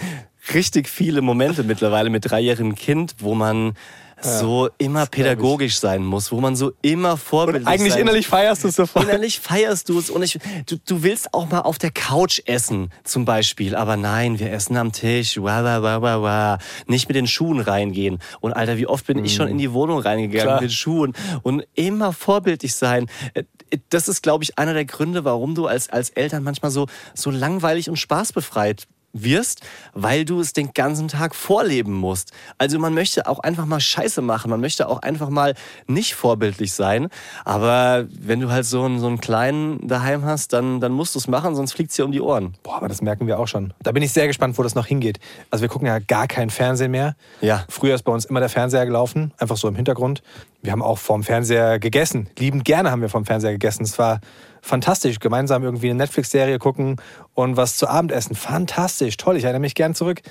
[0.54, 3.74] richtig viele Momente mittlerweile mit dreijährigem Kind, wo man
[4.22, 8.68] so immer pädagogisch sein muss, wo man so immer vorbildlich Eigentlich sein innerlich feierst du
[8.68, 9.04] es sofort.
[9.04, 12.90] Innerlich feierst du es und ich, du, du willst auch mal auf der Couch essen,
[13.04, 13.74] zum Beispiel.
[13.74, 15.36] Aber nein, wir essen am Tisch.
[15.38, 16.58] Wah, wah, wah, wah, wah.
[16.86, 18.18] Nicht mit den Schuhen reingehen.
[18.40, 20.60] Und Alter, wie oft bin ich schon in die Wohnung reingegangen Klar.
[20.62, 23.06] mit Schuhen und immer vorbildlich sein.
[23.34, 23.44] Äh,
[23.90, 27.30] Das ist, glaube ich, einer der Gründe, warum du als, als Eltern manchmal so, so
[27.30, 32.32] langweilig und spaßbefreit wirst, weil du es den ganzen Tag vorleben musst.
[32.58, 35.54] Also man möchte auch einfach mal Scheiße machen, man möchte auch einfach mal
[35.86, 37.08] nicht vorbildlich sein,
[37.44, 41.18] aber wenn du halt so einen, so einen kleinen daheim hast, dann, dann musst du
[41.18, 42.54] es machen, sonst fliegt es dir um die Ohren.
[42.62, 43.74] Boah, aber das merken wir auch schon.
[43.82, 45.18] Da bin ich sehr gespannt, wo das noch hingeht.
[45.50, 47.16] Also wir gucken ja gar keinen Fernsehen mehr.
[47.40, 47.64] Ja.
[47.68, 50.22] Früher ist bei uns immer der Fernseher gelaufen, einfach so im Hintergrund.
[50.62, 52.28] Wir haben auch vorm Fernseher gegessen.
[52.38, 53.84] Liebend gerne haben wir vorm Fernseher gegessen.
[53.84, 54.20] Es war
[54.62, 55.18] fantastisch.
[55.20, 56.96] Gemeinsam irgendwie eine Netflix-Serie gucken
[57.34, 58.34] und was zu Abend essen.
[58.34, 59.36] Fantastisch, toll.
[59.36, 60.22] Ich erinnere mich gern zurück.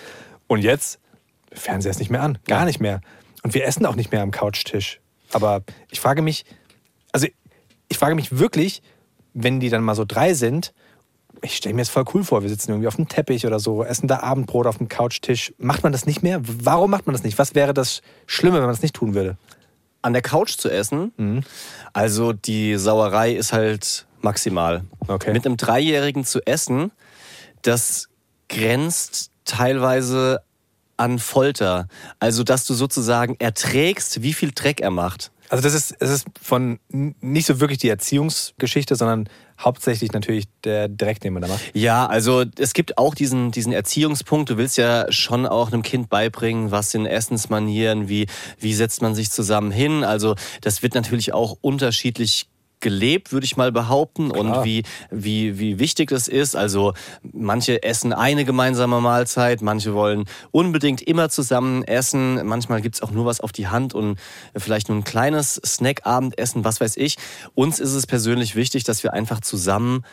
[0.47, 0.99] Und jetzt,
[1.51, 2.38] Fernseher ist nicht mehr an.
[2.47, 3.01] Gar nicht mehr.
[3.43, 4.99] Und wir essen auch nicht mehr am Couchtisch.
[5.32, 5.61] Aber
[5.91, 6.45] ich frage mich,
[7.11, 7.27] also
[7.88, 8.82] ich frage mich wirklich,
[9.34, 10.73] wenn die dann mal so drei sind,
[11.41, 12.41] ich stelle mir das voll cool vor.
[12.41, 15.53] Wir sitzen irgendwie auf dem Teppich oder so, essen da Abendbrot auf dem Couchtisch.
[15.57, 16.41] Macht man das nicht mehr?
[16.43, 17.38] Warum macht man das nicht?
[17.38, 19.38] Was wäre das Schlimme, wenn man das nicht tun würde?
[20.01, 21.43] An der Couch zu essen, Mhm.
[21.93, 24.84] also die Sauerei ist halt maximal.
[25.07, 25.34] Okay.
[25.34, 26.91] Mit einem Dreijährigen zu essen,
[27.61, 28.07] das
[28.47, 30.41] grenzt teilweise
[30.97, 31.88] an Folter.
[32.20, 35.32] Also, dass du sozusagen erträgst, wie viel Dreck er macht.
[35.49, 39.28] Also das ist, es ist von nicht so wirklich die Erziehungsgeschichte, sondern
[39.59, 41.59] hauptsächlich natürlich der Dreck, den man da macht.
[41.74, 44.51] Ja, also es gibt auch diesen, diesen Erziehungspunkt.
[44.51, 48.28] Du willst ja schon auch einem Kind beibringen, was sind Essensmanieren, wie,
[48.59, 50.03] wie setzt man sich zusammen hin.
[50.03, 52.47] Also das wird natürlich auch unterschiedlich
[52.80, 54.57] gelebt, würde ich mal behaupten, Klar.
[54.57, 56.55] und wie, wie, wie wichtig das ist.
[56.55, 63.11] Also manche essen eine gemeinsame Mahlzeit, manche wollen unbedingt immer zusammen essen, manchmal gibt's auch
[63.11, 64.19] nur was auf die Hand und
[64.55, 67.17] vielleicht nur ein kleines Snack-Abendessen, was weiß ich.
[67.55, 70.03] Uns ist es persönlich wichtig, dass wir einfach zusammen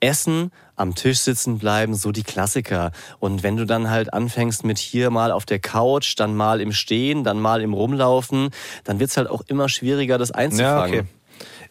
[0.00, 2.90] essen, am Tisch sitzen bleiben, so die Klassiker.
[3.18, 6.72] Und wenn du dann halt anfängst mit hier mal auf der Couch, dann mal im
[6.72, 8.50] Stehen, dann mal im Rumlaufen,
[8.84, 11.08] dann wird's halt auch immer schwieriger, das einzufangen.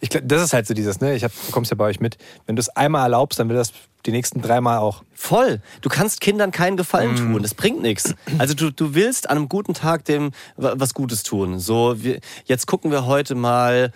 [0.00, 1.14] Ich, glaub, das ist halt so dieses, ne?
[1.14, 2.16] Ich hab, bekomm's ja bei euch mit.
[2.46, 3.72] Wenn du es einmal erlaubst, dann will das
[4.06, 5.02] die nächsten dreimal auch.
[5.12, 5.60] Voll.
[5.82, 7.42] Du kannst Kindern keinen Gefallen tun.
[7.42, 8.14] Das bringt nichts.
[8.38, 11.58] Also du, du willst an einem guten Tag dem wa- was Gutes tun.
[11.58, 13.92] So, wir, jetzt gucken wir heute mal,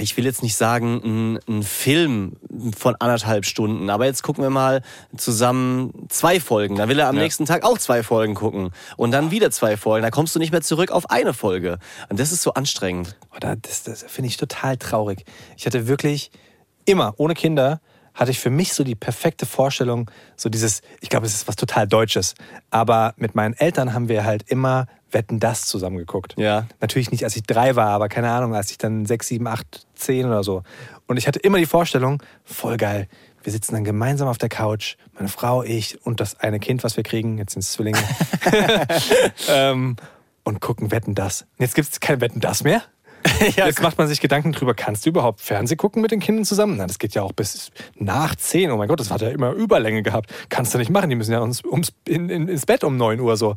[0.00, 2.36] ich will jetzt nicht sagen, ein, ein Film
[2.76, 4.82] von anderthalb Stunden, aber jetzt gucken wir mal
[5.16, 6.76] zusammen zwei Folgen.
[6.76, 7.22] Dann will er am Ja.
[7.22, 8.70] nächsten Tag auch zwei Folgen gucken.
[8.96, 10.02] Und dann wieder zwei Folgen.
[10.02, 11.78] Da kommst du nicht mehr zurück auf eine Folge.
[12.08, 13.16] Und das ist so anstrengend.
[13.34, 15.24] Oder das, das finde ich total traurig.
[15.56, 16.30] Ich hatte wirklich
[16.84, 17.80] immer, ohne Kinder,
[18.14, 21.54] hatte ich für mich so die perfekte Vorstellung, so dieses, ich glaube, es ist was
[21.54, 22.34] total Deutsches.
[22.70, 26.34] Aber mit meinen Eltern haben wir halt immer Wetten das zusammen geguckt.
[26.36, 26.66] Ja.
[26.80, 29.86] Natürlich nicht, als ich drei war, aber keine Ahnung, als ich dann sechs, sieben, acht,
[29.94, 30.62] zehn oder so.
[31.06, 33.08] Und ich hatte immer die Vorstellung, voll geil.
[33.42, 36.96] Wir sitzen dann gemeinsam auf der Couch, meine Frau, ich und das eine Kind, was
[36.96, 37.98] wir kriegen, jetzt sind es Zwillinge,
[39.48, 39.96] ähm,
[40.44, 41.42] und gucken Wetten das.
[41.42, 42.82] Und Jetzt gibt es kein Wetten das mehr.
[43.56, 46.76] Jetzt macht man sich Gedanken drüber, kannst du überhaupt Fernseh gucken mit den Kindern zusammen?
[46.76, 48.70] Na, das geht ja auch bis nach 10.
[48.70, 50.32] Oh mein Gott, das hat ja immer Überlänge gehabt.
[50.48, 53.20] Kannst du nicht machen, die müssen ja uns ums, in, in, ins Bett um 9
[53.20, 53.56] Uhr so.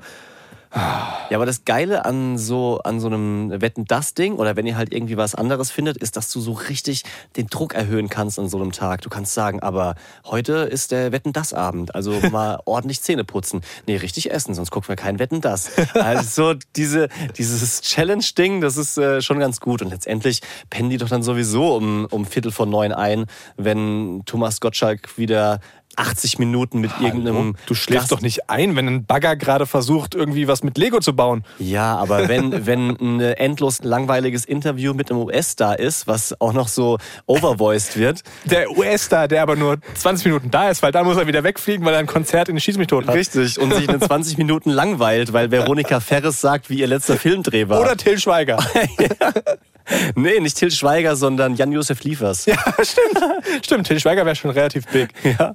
[0.73, 4.77] Ja, aber das Geile an so, an so einem Wetten das Ding oder wenn ihr
[4.77, 7.03] halt irgendwie was anderes findet, ist, dass du so richtig
[7.35, 9.01] den Druck erhöhen kannst an so einem Tag.
[9.01, 9.95] Du kannst sagen, aber
[10.25, 13.61] heute ist der Wetten das Abend, also mal ordentlich Zähne putzen.
[13.85, 15.71] Nee, richtig essen, sonst gucken wir kein Wetten das.
[15.93, 19.81] Also so diese, dieses Challenge-Ding, das ist äh, schon ganz gut.
[19.81, 23.25] Und letztendlich pennen die doch dann sowieso um, um Viertel vor neun ein,
[23.57, 25.59] wenn Thomas Gottschalk wieder
[25.97, 27.55] 80 Minuten mit irgendeinem.
[27.65, 30.99] Du schläfst Gast- doch nicht ein, wenn ein Bagger gerade versucht, irgendwie was mit Lego
[30.99, 31.43] zu bauen.
[31.59, 36.67] Ja, aber wenn, wenn ein endlos langweiliges Interview mit einem US-Star ist, was auch noch
[36.67, 41.17] so overvoiced wird, Der US-Star, der aber nur 20 Minuten da ist, weil dann muss
[41.17, 43.15] er wieder wegfliegen, weil er ein Konzert in Schieß mich tot hat.
[43.15, 47.67] richtig, und sich in 20 Minuten langweilt, weil Veronika Ferres sagt, wie ihr letzter Filmdreh
[47.69, 47.81] war.
[47.81, 48.57] Oder Till Schweiger.
[50.15, 52.45] nee, nicht Till Schweiger, sondern Jan-Josef Liefers.
[52.45, 53.65] ja, stimmt.
[53.65, 55.09] Stimmt, Till Schweiger wäre schon relativ big.
[55.23, 55.53] Ja.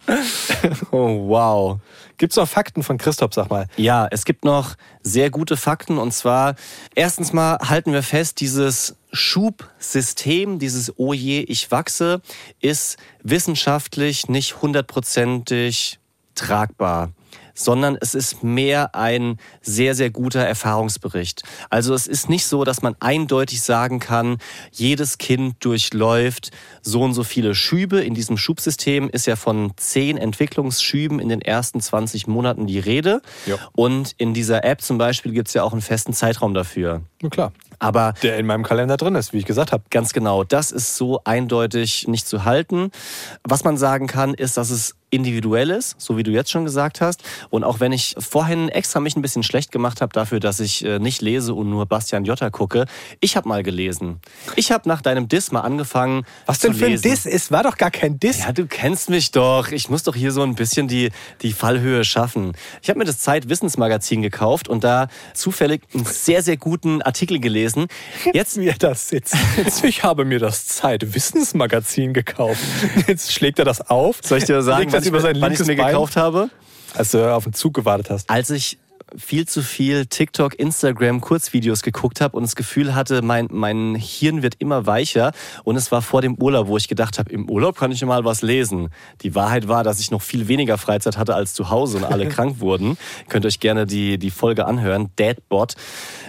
[0.91, 1.79] Oh, wow.
[2.19, 3.67] Gibt's noch Fakten von Christoph, sag mal?
[3.77, 6.55] Ja, es gibt noch sehr gute Fakten und zwar
[6.95, 12.23] erstens mal halten wir fest, dieses Schubsystem, dieses Oh je, ich wachse,
[12.61, 15.99] ist wissenschaftlich nicht hundertprozentig
[16.35, 17.13] tragbar
[17.57, 21.43] sondern es ist mehr ein sehr, sehr guter Erfahrungsbericht.
[21.71, 24.39] Also es ist nicht so, dass man eindeutig sagen kann,
[24.71, 26.51] jedes Kind durchläuft
[26.83, 28.01] so und so viele Schübe.
[28.03, 33.23] In diesem Schubsystem ist ja von zehn Entwicklungsschüben in den ersten 20 Monaten die Rede.
[33.47, 33.57] Ja.
[33.75, 37.03] Und in dieser App zum Beispiel gibt es ja auch einen festen Zeitraum dafür.
[37.23, 37.53] Na klar.
[37.79, 39.85] Aber Der in meinem Kalender drin ist, wie ich gesagt habe.
[39.91, 42.91] Ganz genau, das ist so eindeutig nicht zu halten.
[43.45, 47.01] Was man sagen kann, ist, dass es individuell ist, so wie du jetzt schon gesagt
[47.01, 47.23] hast.
[47.51, 50.85] Und auch wenn ich vorhin extra mich ein bisschen schlecht gemacht habe dafür, dass ich
[50.85, 52.87] äh, nicht lese und nur Bastian Jotta gucke,
[53.21, 54.21] ich habe mal gelesen.
[54.57, 56.27] Ich habe nach deinem Diss mal angefangen.
[56.47, 57.11] Was denn für ein lesen.
[57.11, 57.27] Diss?
[57.27, 58.41] Es war doch gar kein Diss.
[58.41, 59.71] Ja, du kennst mich doch.
[59.71, 61.11] Ich muss doch hier so ein bisschen die,
[61.43, 62.53] die Fallhöhe schaffen.
[62.83, 67.87] Ich habe mir das Zeit-Wissensmagazin gekauft und da zufällig einen sehr, sehr guten Artikel gelesen.
[68.33, 69.35] Jetzt mir das jetzt.
[69.87, 72.61] Ich habe mir das Zeit-Wissensmagazin gekauft.
[73.07, 74.21] Jetzt schlägt er das auf.
[74.23, 76.51] soll ich dir sagen, legt wann über ich, sein ich linkes mir Bein, gekauft habe?
[76.95, 78.31] als du auf den Zug gewartet hast.
[78.31, 78.79] Als ich
[79.17, 84.43] viel zu viel TikTok, Instagram, Kurzvideos geguckt habe und das Gefühl hatte, mein, mein Hirn
[84.43, 85.33] wird immer weicher.
[85.65, 88.25] Und es war vor dem Urlaub, wo ich gedacht habe, im Urlaub kann ich mal
[88.25, 88.89] was lesen.
[89.23, 92.29] Die Wahrheit war, dass ich noch viel weniger Freizeit hatte als zu Hause und alle
[92.29, 92.99] krank wurden.
[93.29, 95.75] Könnt euch gerne die, die Folge anhören, Dadbot.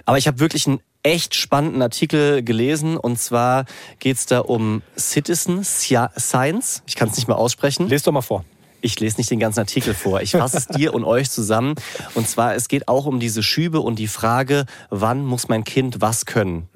[0.05, 3.65] Aber ich habe wirklich einen echt spannenden Artikel gelesen und zwar
[3.99, 6.83] geht's da um Citizen Science.
[6.85, 7.87] Ich kann es nicht mehr aussprechen.
[7.87, 8.43] Lest doch mal vor.
[8.81, 10.21] Ich lese nicht den ganzen Artikel vor.
[10.21, 11.75] Ich fasse es dir und euch zusammen.
[12.13, 16.01] Und zwar, es geht auch um diese Schübe und die Frage, wann muss mein Kind
[16.01, 16.67] was können?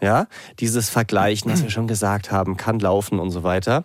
[0.00, 0.26] Ja,
[0.58, 3.84] dieses Vergleichen, was wir schon gesagt haben, kann laufen und so weiter.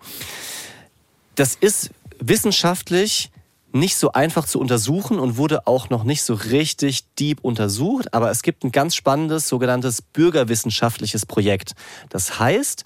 [1.35, 3.31] Das ist wissenschaftlich
[3.71, 8.13] nicht so einfach zu untersuchen und wurde auch noch nicht so richtig deep untersucht.
[8.13, 11.73] Aber es gibt ein ganz spannendes sogenanntes bürgerwissenschaftliches Projekt.
[12.09, 12.83] Das heißt,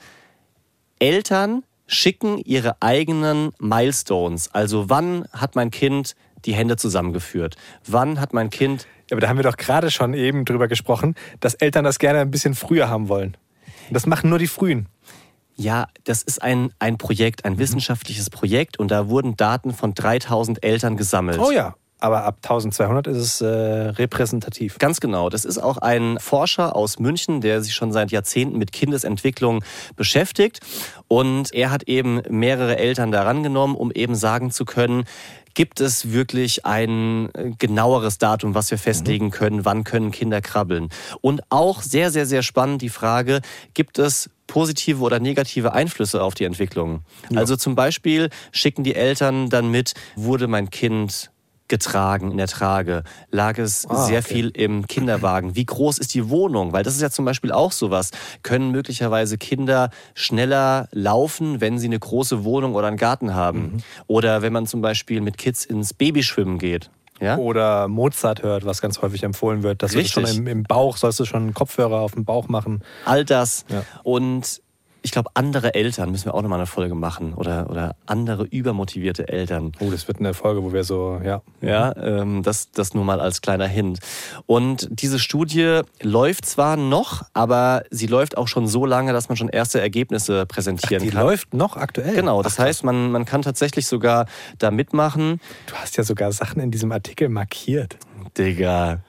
[1.00, 4.54] Eltern schicken ihre eigenen Milestones.
[4.54, 6.16] Also wann hat mein Kind
[6.46, 7.56] die Hände zusammengeführt?
[7.86, 11.54] Wann hat mein Kind Aber da haben wir doch gerade schon eben drüber gesprochen, dass
[11.54, 13.38] Eltern das gerne ein bisschen früher haben wollen.
[13.88, 14.88] Und das machen nur die Frühen.
[15.56, 20.64] Ja, das ist ein, ein Projekt, ein wissenschaftliches Projekt und da wurden Daten von 3000
[20.64, 21.40] Eltern gesammelt.
[21.40, 21.76] Oh ja.
[22.02, 24.80] Aber ab 1200 ist es äh, repräsentativ.
[24.80, 25.30] Ganz genau.
[25.30, 29.64] Das ist auch ein Forscher aus München, der sich schon seit Jahrzehnten mit Kindesentwicklung
[29.96, 30.60] beschäftigt.
[31.08, 35.06] Und er hat eben mehrere Eltern daran genommen, um eben sagen zu können,
[35.54, 40.90] gibt es wirklich ein äh, genaueres Datum, was wir festlegen können, wann können Kinder krabbeln.
[41.22, 43.42] Und auch sehr, sehr, sehr spannend die Frage,
[43.74, 47.04] gibt es positive oder negative Einflüsse auf die Entwicklung?
[47.36, 51.32] Also zum Beispiel schicken die Eltern dann mit, wurde mein Kind
[51.72, 53.04] getragen in der Trage?
[53.32, 54.34] Lag es Ah, sehr okay.
[54.34, 55.56] viel im Kinderwagen?
[55.56, 56.74] Wie groß ist die Wohnung?
[56.74, 58.12] Weil das ist ja zum Beispiel auch sowas.
[58.44, 63.60] Können möglicherweise Kinder schneller laufen, wenn sie eine große Wohnung oder einen Garten haben?
[63.62, 63.78] Mhm.
[64.08, 66.92] Oder wenn man zum Beispiel mit Kids ins Babyschwimmen geht?
[67.22, 67.38] Ja?
[67.38, 69.82] Oder Mozart hört, was ganz häufig empfohlen wird.
[69.82, 70.28] Das Richtig.
[70.28, 72.84] schon im, im Bauch, sollst du schon einen Kopfhörer auf dem Bauch machen.
[73.06, 73.66] All das.
[73.70, 73.84] Ja.
[74.04, 74.62] Und
[75.04, 77.34] ich glaube, andere Eltern müssen wir auch nochmal eine Folge machen.
[77.34, 79.72] Oder, oder andere übermotivierte Eltern.
[79.80, 81.42] Oh, das wird eine Folge, wo wir so, ja.
[81.62, 84.00] Ja, ähm, das, das nur mal als kleiner Hint.
[84.46, 89.36] Und diese Studie läuft zwar noch, aber sie läuft auch schon so lange, dass man
[89.38, 91.24] schon erste Ergebnisse präsentieren Die kann.
[91.24, 92.16] läuft noch aktuell.
[92.16, 94.28] Genau, das Ach, heißt, man, man kann tatsächlich sogar
[94.60, 95.40] da mitmachen.
[95.66, 97.98] Du hast ja sogar Sachen in diesem Artikel markiert.
[98.38, 99.00] Digga,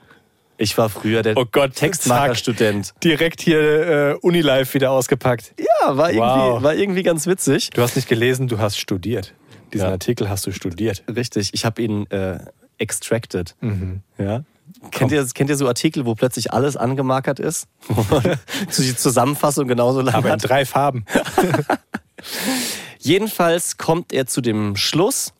[0.57, 2.93] ich war früher der Oh Gott, Textmarkerstudent.
[3.03, 5.53] Direkt hier äh, Unilive wieder ausgepackt.
[5.59, 6.63] Ja, war irgendwie, Wow.
[6.63, 7.69] war irgendwie ganz witzig.
[7.71, 9.33] Du hast nicht gelesen, du hast studiert.
[9.73, 9.91] Diesen Ja.
[9.91, 11.03] Artikel hast du studiert.
[11.13, 12.39] Richtig, ich habe ihn äh,
[12.77, 13.55] extracted.
[13.61, 14.01] Mhm.
[14.17, 14.43] Ja.
[14.91, 17.67] Kennt ihr, kennt ihr so Artikel, wo plötzlich alles angemarkert ist?
[18.77, 20.49] die Zusammenfassung genauso lang Aber in hat?
[20.49, 21.05] drei Farben.
[22.99, 25.33] Jedenfalls kommt er zu dem Schluss,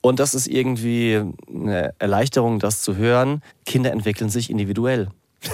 [0.00, 5.08] und das ist irgendwie eine Erleichterung, das zu hören, Kinder entwickeln sich individuell.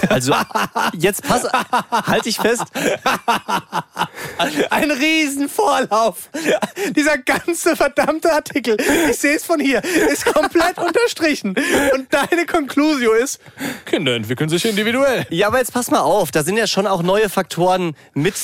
[0.09, 0.33] Also
[0.97, 1.47] jetzt pass,
[1.91, 2.63] halt dich fest.
[4.69, 6.29] Ein Riesenvorlauf.
[6.95, 8.77] Dieser ganze verdammte Artikel,
[9.09, 11.55] ich sehe es von hier, ist komplett unterstrichen.
[11.93, 13.39] Und deine Konklusio ist,
[13.85, 15.25] Kinder entwickeln sich individuell.
[15.29, 18.35] Ja, aber jetzt pass mal auf, da sind ja schon auch neue Faktoren mit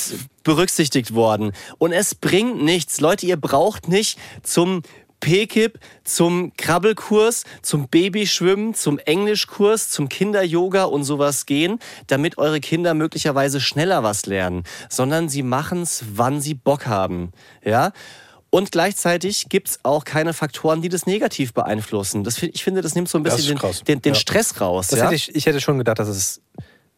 [0.44, 1.52] berücksichtigt worden.
[1.78, 3.00] Und es bringt nichts.
[3.00, 4.82] Leute, ihr braucht nicht zum
[5.24, 12.92] PKIP, zum Krabbelkurs, zum Babyschwimmen, zum Englischkurs, zum Kinder-Yoga und sowas gehen, damit eure Kinder
[12.92, 17.32] möglicherweise schneller was lernen, sondern sie machen es, wann sie Bock haben.
[17.64, 17.92] Ja?
[18.50, 22.22] Und gleichzeitig gibt es auch keine Faktoren, die das negativ beeinflussen.
[22.22, 24.20] Das, ich finde, das nimmt so ein bisschen den, den, den Ja.
[24.20, 24.90] Stress raus.
[24.90, 25.04] Ja?
[25.04, 26.42] hätte ich, ich hätte schon gedacht, dass es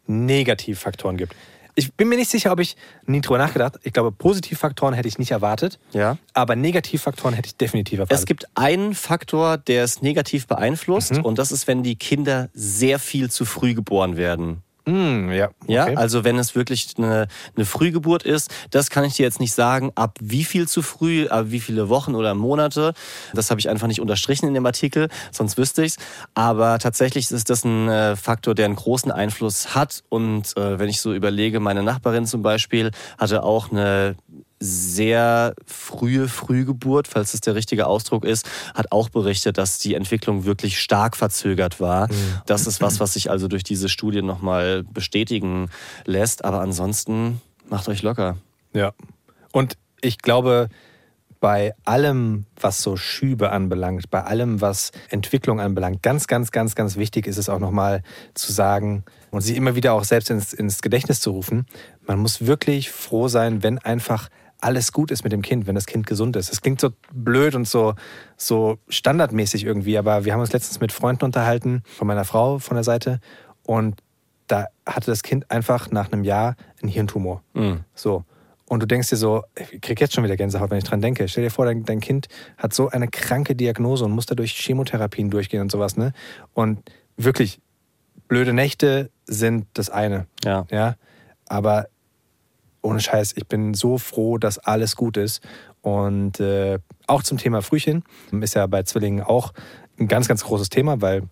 [0.08, 1.36] Negativfaktoren gibt.
[1.78, 2.74] Ich bin mir nicht sicher, ob ich
[3.06, 3.78] nie drüber nachgedacht.
[3.82, 5.78] Ich glaube, Positivfaktoren hätte ich nicht erwartet.
[5.92, 6.16] Ja.
[6.32, 8.18] Aber Negativfaktoren hätte ich definitiv erwartet.
[8.18, 12.98] Es gibt einen Faktor, der es negativ beeinflusst, und das ist, wenn die Kinder sehr
[12.98, 14.62] viel zu früh geboren werden.
[14.88, 15.50] Hm, ja.
[15.66, 15.96] Ja, okay.
[15.96, 17.26] also wenn es wirklich eine,
[17.56, 21.26] eine Frühgeburt ist, das kann ich dir jetzt nicht sagen, ab wie viel zu früh,
[21.26, 22.94] ab wie viele Wochen oder Monate.
[23.34, 25.96] Das habe ich einfach nicht unterstrichen in dem Artikel, sonst wüsste ich's.
[26.34, 30.04] Aber tatsächlich ist das ein äh, Faktor, der einen großen Einfluss hat.
[30.08, 34.14] Und äh, wenn ich so überlege, meine Nachbarin zum Beispiel hatte auch eine
[34.58, 40.44] sehr frühe Frühgeburt, falls das der richtige Ausdruck ist, hat auch berichtet, dass die Entwicklung
[40.44, 42.08] wirklich stark verzögert war.
[42.46, 45.68] Das ist was, was sich also durch diese Studie nochmal bestätigen
[46.04, 46.44] lässt.
[46.44, 48.36] Aber ansonsten macht euch locker.
[48.72, 48.92] Ja.
[49.52, 50.68] Und ich glaube,
[51.40, 56.96] bei allem, was so Schübe anbelangt, bei allem, was Entwicklung anbelangt, ganz, ganz, ganz, ganz
[56.96, 58.02] wichtig ist es auch nochmal
[58.34, 61.66] zu sagen und sich immer wieder auch selbst ins, ins Gedächtnis zu rufen,
[62.06, 64.28] man muss wirklich froh sein, wenn einfach
[64.60, 66.50] alles gut ist mit dem Kind, wenn das Kind gesund ist.
[66.50, 67.94] Das klingt so blöd und so,
[68.36, 72.76] so standardmäßig irgendwie, aber wir haben uns letztens mit Freunden unterhalten, von meiner Frau von
[72.76, 73.20] der Seite,
[73.64, 74.00] und
[74.46, 77.42] da hatte das Kind einfach nach einem Jahr einen Hirntumor.
[77.94, 78.24] So.
[78.68, 81.28] Und du denkst dir so, ich krieg jetzt schon wieder Gänsehaut, wenn ich dran denke.
[81.28, 84.52] Stell dir vor, dein, dein Kind hat so eine kranke Diagnose und muss da durch
[84.52, 86.12] Chemotherapien durchgehen und sowas, ne?
[86.52, 86.80] Und
[87.16, 87.60] wirklich,
[88.28, 90.26] blöde Nächte sind das eine.
[90.44, 90.66] Ja.
[90.70, 90.96] Ja.
[91.48, 91.86] Aber
[92.86, 95.42] ohne Scheiß, ich bin so froh, dass alles gut ist.
[95.82, 98.02] Und äh, auch zum Thema Frühchen
[98.40, 99.52] ist ja bei Zwillingen auch
[99.98, 101.22] ein ganz, ganz großes Thema, weil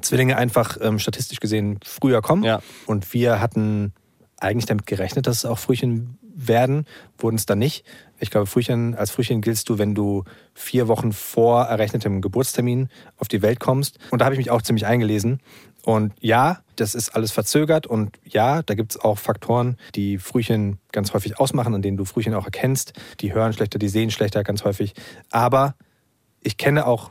[0.00, 2.44] Zwillinge einfach ähm, statistisch gesehen früher kommen.
[2.44, 2.62] Ja.
[2.86, 3.92] Und wir hatten
[4.38, 6.86] eigentlich damit gerechnet, dass es auch Frühchen werden,
[7.18, 7.84] wurden es dann nicht.
[8.18, 10.24] Ich glaube, Frühchen, als Frühchen giltst du, wenn du
[10.54, 13.98] vier Wochen vor errechnetem Geburtstermin auf die Welt kommst.
[14.10, 15.40] Und da habe ich mich auch ziemlich eingelesen.
[15.84, 17.86] Und ja, das ist alles verzögert.
[17.86, 22.04] Und ja, da gibt es auch Faktoren, die Frühchen ganz häufig ausmachen, an denen du
[22.04, 22.92] Frühchen auch erkennst.
[23.20, 24.94] Die hören schlechter, die sehen schlechter ganz häufig.
[25.30, 25.74] Aber
[26.40, 27.10] ich kenne auch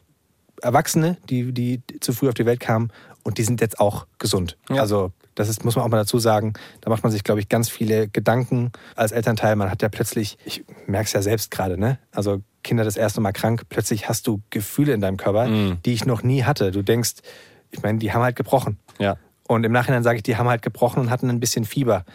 [0.61, 2.91] Erwachsene, die, die zu früh auf die Welt kamen
[3.23, 4.57] und die sind jetzt auch gesund.
[4.69, 4.81] Ja.
[4.81, 7.49] Also das ist, muss man auch mal dazu sagen, da macht man sich, glaube ich,
[7.49, 9.55] ganz viele Gedanken als Elternteil.
[9.55, 11.99] Man hat ja plötzlich, ich merke es ja selbst gerade, ne?
[12.11, 15.47] Also Kinder das erste Mal krank, plötzlich hast du Gefühle in deinem Körper,
[15.83, 16.71] die ich noch nie hatte.
[16.71, 17.13] Du denkst,
[17.71, 18.77] ich meine, die haben halt gebrochen.
[18.99, 19.17] Ja.
[19.47, 22.05] Und im Nachhinein sage ich, die haben halt gebrochen und hatten ein bisschen Fieber.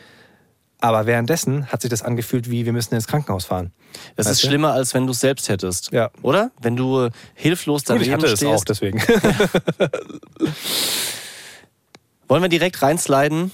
[0.81, 3.73] Aber währenddessen hat sich das angefühlt, wie wir müssen ins Krankenhaus fahren.
[4.15, 4.49] Das Weißt ist du?
[4.49, 5.91] schlimmer, als wenn du es selbst hättest.
[5.91, 6.11] Ja.
[6.23, 6.51] Oder?
[6.61, 8.53] Wenn du hilflos Gut, daneben ich hatte es stehst.
[8.53, 9.01] auch, deswegen.
[12.29, 13.53] Wollen wir direkt reinsliden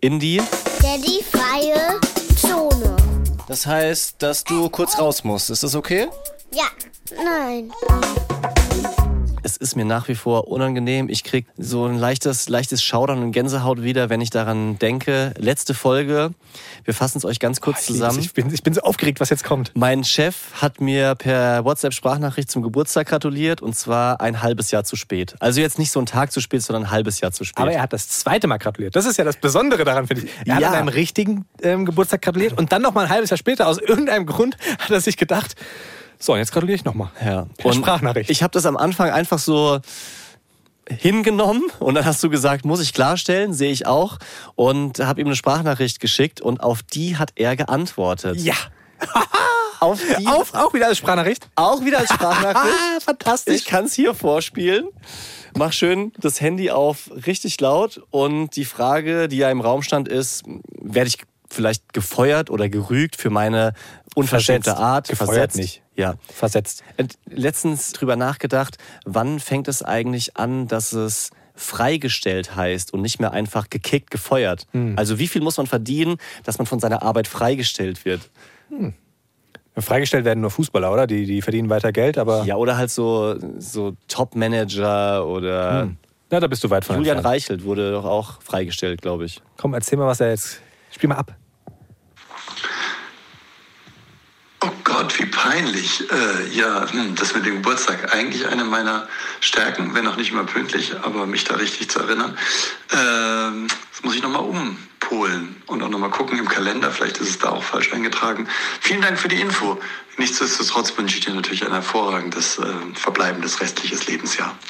[0.00, 0.40] in die?
[0.80, 2.00] Daddy freie
[2.36, 2.96] Zone.
[3.46, 5.50] Das heißt, dass du kurz raus musst.
[5.50, 6.06] Ist das okay?
[6.52, 6.64] Ja.
[7.14, 7.70] Nein.
[9.46, 11.10] Es ist mir nach wie vor unangenehm.
[11.10, 15.34] Ich krieg so ein leichtes, leichtes Schaudern und Gänsehaut wieder, wenn ich daran denke.
[15.36, 16.30] Letzte Folge.
[16.84, 18.20] Wir fassen es euch ganz kurz zusammen.
[18.20, 19.70] Ich bin, ich bin so aufgeregt, was jetzt kommt.
[19.74, 24.96] Mein Chef hat mir per WhatsApp-Sprachnachricht zum Geburtstag gratuliert und zwar ein halbes Jahr zu
[24.96, 25.34] spät.
[25.40, 27.60] Also jetzt nicht so ein Tag zu spät, sondern ein halbes Jahr zu spät.
[27.60, 28.96] Aber er hat das zweite Mal gratuliert.
[28.96, 30.30] Das ist ja das Besondere daran, finde ich.
[30.46, 30.68] Er hat Ja.
[30.70, 33.76] an einem richtigen ähm, Geburtstag gratuliert und dann noch mal ein halbes Jahr später, aus
[33.76, 35.54] irgendeinem Grund, hat er sich gedacht,
[36.24, 37.10] so, jetzt gratuliere ich nochmal.
[37.24, 37.46] Ja.
[37.58, 38.30] Per Sprachnachricht.
[38.30, 39.80] Ich habe das am Anfang einfach so
[40.88, 44.18] hingenommen und dann hast du gesagt, muss ich klarstellen, sehe ich auch
[44.54, 48.38] und habe ihm eine Sprachnachricht geschickt und auf die hat er geantwortet.
[48.40, 48.54] ja.
[49.80, 51.46] Auf die Auf, auch wieder als Sprachnachricht.
[51.56, 52.56] auch wieder als Sprachnachricht.
[52.56, 53.54] Ah, fantastisch.
[53.56, 54.88] Ich kann es hier vorspielen.
[55.58, 60.08] Mach schön das Handy auf richtig laut und die Frage, die ja im Raum stand,
[60.08, 60.44] ist,
[60.80, 61.18] werde ich
[61.50, 63.74] vielleicht gefeuert oder gerügt für meine
[64.14, 64.82] unverschämte Versetzt.
[64.82, 65.08] Art?
[65.08, 65.82] Gefeuert nicht.
[65.96, 66.14] Ja.
[66.32, 66.82] Versetzt.
[66.96, 73.20] Und letztens drüber nachgedacht, wann fängt es eigentlich an, dass es freigestellt heißt und nicht
[73.20, 74.66] mehr einfach gekickt, gefeuert?
[74.72, 74.94] Hm.
[74.96, 78.28] Also wie viel muss man verdienen, dass man von seiner Arbeit freigestellt wird?
[79.76, 81.06] Freigestellt werden nur Fußballer, oder?
[81.06, 82.44] Die, die verdienen weiter Geld, aber.
[82.44, 85.96] Ja, oder halt so, so Top-Manager oder Hm.
[86.30, 87.34] Na, da bist du weit von Julian entfernt.
[87.34, 89.40] Reichelt wurde doch auch freigestellt, glaube ich.
[89.56, 90.60] Komm, erzähl mal, was er jetzt.
[90.90, 91.34] Spiel mal ab.
[95.44, 96.10] Peinlich.
[96.10, 99.08] Äh, ja, hm, das mit dem Geburtstag, eigentlich eine meiner
[99.40, 102.36] Stärken, wenn auch nicht immer pünktlich, aber mich da richtig zu erinnern.
[102.92, 106.90] Ähm, das muss ich nochmal umpolen und auch nochmal gucken im Kalender.
[106.90, 108.48] Vielleicht ist es da auch falsch eingetragen.
[108.80, 109.78] Vielen Dank für die Info.
[110.16, 112.64] Nichtsdestotrotz wünsche ich dir natürlich ein hervorragendes, äh,
[112.94, 114.56] verbleibendes restliches Lebensjahr.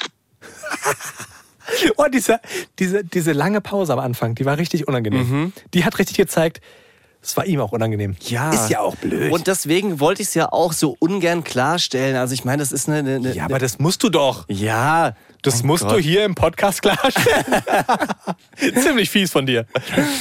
[1.97, 2.39] Oh, diese,
[2.77, 5.51] diese, diese lange Pause am Anfang, die war richtig unangenehm.
[5.73, 6.61] Die hat richtig gezeigt,
[7.25, 8.15] es war ihm auch unangenehm.
[8.21, 8.51] Ja.
[8.51, 9.31] Ist ja auch blöd.
[9.31, 12.15] Und deswegen wollte ich es ja auch so ungern klarstellen.
[12.15, 12.99] Also ich meine, das ist eine...
[12.99, 14.45] eine, eine ja, aber das musst du doch.
[14.47, 15.93] ja, Das Oh musst Gott.
[15.97, 17.63] du hier im Podcast klarstellen.
[18.83, 19.65] Ziemlich fies von dir.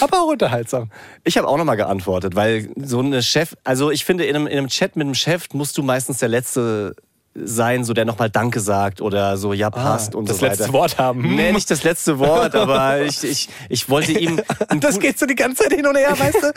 [0.01, 0.91] Aber auch unterhaltsam.
[1.25, 4.59] Ich habe auch nochmal geantwortet, weil so eine Chef, also ich finde, in einem, in
[4.59, 6.95] einem Chat mit einem Chef musst du meistens der Letzte
[7.35, 10.57] sein, so der nochmal Danke sagt oder so, ja, passt und Ah, das so weiter.
[10.57, 11.35] letzte Wort haben.
[11.35, 14.41] Nee, nicht das letzte Wort, aber ich, ich, ich wollte ihm.
[14.81, 16.53] Das geht so die ganze Zeit hin und her, weißt du?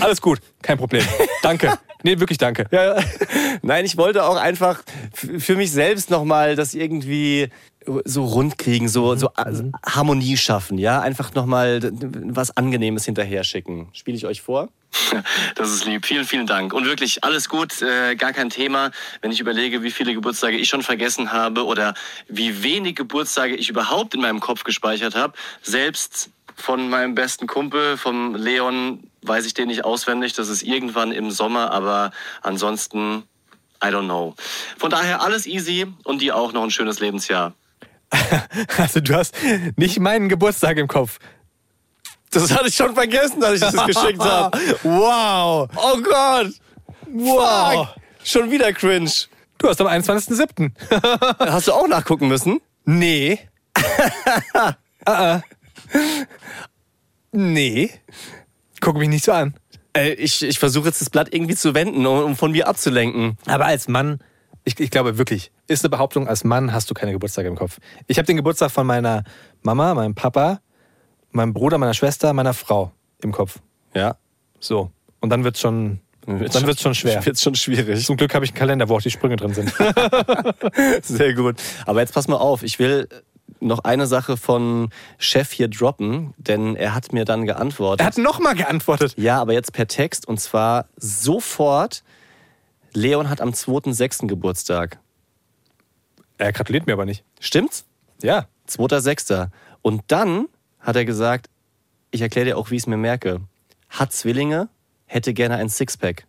[0.00, 1.04] Alles gut, kein Problem.
[1.42, 1.78] Danke.
[2.02, 2.66] Nee, wirklich danke.
[2.70, 3.04] Ja, ja.
[3.62, 4.82] Nein, ich wollte auch einfach
[5.12, 7.48] für mich selbst nochmal das irgendwie
[8.04, 11.00] so rund kriegen, so, so also Harmonie schaffen, ja?
[11.00, 13.88] Einfach nochmal was Angenehmes hinterher schicken.
[13.92, 14.68] Spiele ich euch vor?
[15.54, 16.06] Das ist lieb.
[16.06, 16.72] Vielen, vielen Dank.
[16.72, 18.90] Und wirklich alles gut, äh, gar kein Thema.
[19.20, 21.94] Wenn ich überlege, wie viele Geburtstage ich schon vergessen habe oder
[22.28, 27.96] wie wenig Geburtstage ich überhaupt in meinem Kopf gespeichert habe, selbst von meinem besten Kumpel,
[27.96, 30.32] vom Leon, weiß ich den nicht auswendig.
[30.34, 32.10] Das ist irgendwann im Sommer, aber
[32.42, 33.24] ansonsten,
[33.82, 34.34] I don't know.
[34.76, 37.54] Von daher alles easy und dir auch noch ein schönes Lebensjahr.
[38.78, 39.34] Also du hast
[39.76, 41.18] nicht meinen Geburtstag im Kopf.
[42.30, 44.58] Das hatte ich schon vergessen, dass ich das geschickt habe.
[44.82, 45.68] Wow.
[45.76, 46.52] Oh Gott!
[47.06, 47.88] Wow.
[47.88, 47.96] Fuck.
[48.24, 49.10] Schon wieder cringe.
[49.58, 50.70] Du hast am 21.07.
[51.50, 52.60] Hast du auch nachgucken müssen?
[52.84, 53.40] Nee.
[55.06, 55.40] ah.
[57.32, 57.90] Nee.
[58.80, 59.54] Guck mich nicht so an.
[59.94, 63.36] Ey, ich, ich versuche jetzt das Blatt irgendwie zu wenden, um, um von mir abzulenken.
[63.46, 64.20] Aber als Mann,
[64.64, 67.78] ich, ich glaube wirklich, ist eine Behauptung, als Mann hast du keine Geburtstage im Kopf.
[68.06, 69.24] Ich habe den Geburtstag von meiner
[69.62, 70.60] Mama, meinem Papa,
[71.30, 72.92] meinem Bruder, meiner Schwester, meiner Frau
[73.22, 73.60] im Kopf.
[73.94, 74.16] Ja.
[74.60, 74.90] So.
[75.20, 77.24] Und dann wird's schon, dann wird's schon schwer.
[77.24, 78.04] Wird's schon schwierig.
[78.04, 79.72] Zum Glück habe ich einen Kalender, wo auch die Sprünge drin sind.
[81.02, 81.56] Sehr gut.
[81.86, 83.08] Aber jetzt pass mal auf, ich will
[83.60, 88.00] noch eine Sache von Chef hier droppen, denn er hat mir dann geantwortet.
[88.00, 89.14] er hat nochmal geantwortet.
[89.16, 92.02] Ja, aber jetzt per Text und zwar sofort.
[92.92, 94.26] Leon hat am 2.6.
[94.26, 94.98] Geburtstag.
[96.38, 97.24] Er gratuliert mir aber nicht.
[97.40, 97.84] Stimmt's?
[98.22, 98.46] Ja.
[98.68, 99.48] 2.6.
[99.82, 100.46] Und dann
[100.80, 101.48] hat er gesagt,
[102.10, 103.40] ich erkläre dir auch, wie ich es mir merke.
[103.88, 104.68] Hat Zwillinge,
[105.06, 106.26] hätte gerne ein Sixpack.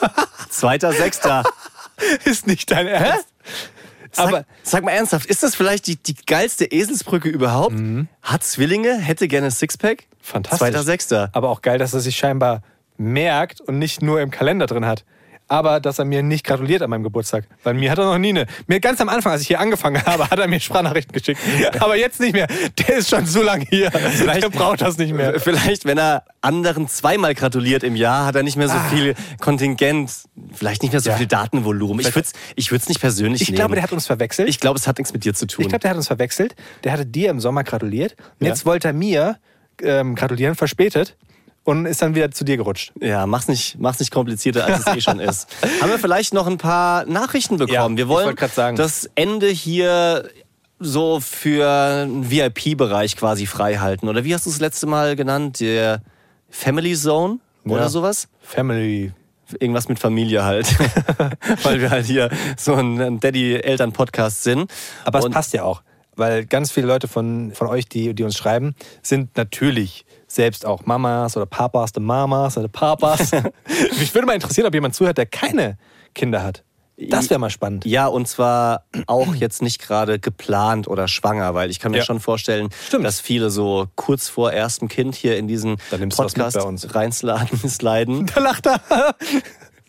[0.50, 1.44] 2.6.
[2.24, 3.26] Ist nicht dein Ernst?
[4.12, 7.74] Sag, Aber- sag mal ernsthaft, ist das vielleicht die, die geilste Eselsbrücke überhaupt?
[8.22, 10.04] Hat Zwillinge, hätte gerne ein Sixpack?
[10.20, 10.68] Fantastisch.
[10.76, 11.28] 2.6.
[11.32, 12.62] Aber auch geil, dass er sich scheinbar
[12.96, 15.04] merkt und nicht nur im Kalender drin hat.
[15.50, 17.44] Aber dass er mir nicht gratuliert an meinem Geburtstag.
[17.62, 18.46] Weil mir hat er noch nie eine.
[18.66, 21.40] Mir ganz am Anfang, als ich hier angefangen habe, hat er mir Sprachnachrichten geschickt.
[21.80, 22.46] Aber jetzt nicht mehr.
[22.78, 23.88] Der ist schon so lange hier.
[23.90, 25.40] Der braucht das nicht mehr.
[25.40, 30.10] Vielleicht, wenn er anderen zweimal gratuliert im Jahr, hat er nicht mehr so viel Kontingent,
[30.52, 31.12] vielleicht nicht mehr so Ah.
[31.14, 31.18] Ja.
[31.18, 32.00] viel Datenvolumen.
[32.00, 33.56] Ich würde es ich würd's nicht persönlich Ich nehmen.
[33.56, 34.48] glaube, der hat uns verwechselt.
[34.50, 35.62] ich glaube, es hat nichts mit dir zu tun.
[35.62, 36.54] Ich glaube, der hat uns verwechselt.
[36.84, 38.16] Der hatte dir im Sommer gratuliert.
[38.38, 38.52] Und Ja.
[38.52, 39.38] jetzt wollte er mir
[39.82, 41.16] ähm, gratulieren, verspätet.
[41.68, 42.92] Und ist dann wieder zu dir gerutscht.
[42.98, 45.48] Ja, mach's nicht, mach's nicht komplizierter, als es eh schon ist.
[45.82, 47.74] Haben wir vielleicht noch ein paar Nachrichten bekommen?
[47.74, 48.34] Ja, wir wollen
[48.76, 50.30] das Ende hier
[50.78, 54.08] so für einen VIP-Bereich quasi frei halten.
[54.08, 55.60] Oder wie hast du es das letzte Mal genannt?
[55.60, 56.00] Der
[56.48, 57.88] Family Zone oder Ja.
[57.90, 58.28] sowas?
[58.40, 59.12] Family.
[59.60, 60.74] Irgendwas mit Familie halt.
[61.64, 64.70] Weil wir halt hier so ein Daddy-Eltern-Podcast sind.
[65.04, 65.82] Aber es Und- passt ja auch.
[66.18, 70.84] Weil ganz viele Leute von, von euch, die, die uns schreiben, sind natürlich selbst auch
[70.84, 73.30] Mamas oder Papas oder Mamas oder Papas.
[73.98, 75.78] Mich würde mal interessieren, ob jemand zuhört, der keine
[76.14, 76.64] Kinder hat.
[77.00, 77.86] Das wäre mal spannend.
[77.86, 82.04] Ja, und zwar auch jetzt nicht gerade geplant oder schwanger, weil ich kann mir Ja.
[82.04, 83.04] schon vorstellen, Stimmt.
[83.04, 85.76] dass viele so kurz vor erstem Kind hier in diesen
[86.16, 86.58] Podcast
[86.92, 88.26] reinsladen, sliden.
[88.34, 88.80] Da lacht er.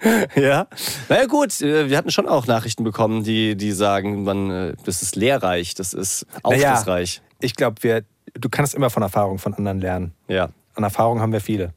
[0.36, 0.68] Ja.
[1.10, 5.02] Naja gut, äh, wir hatten schon auch Nachrichten bekommen, die, die sagen, man, äh, das
[5.02, 7.22] ist lehrreich, das ist Naja, aufschlussreich.
[7.41, 10.14] Ich glaube, wir, du kannst immer von Erfahrung von anderen lernen.
[10.28, 11.74] Ja, An Erfahrung haben wir viele.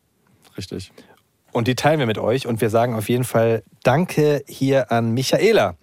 [0.56, 0.92] richtig.
[1.52, 2.46] Und die teilen wir mit euch.
[2.46, 5.76] Und wir sagen auf jeden Fall Danke hier an Michaela.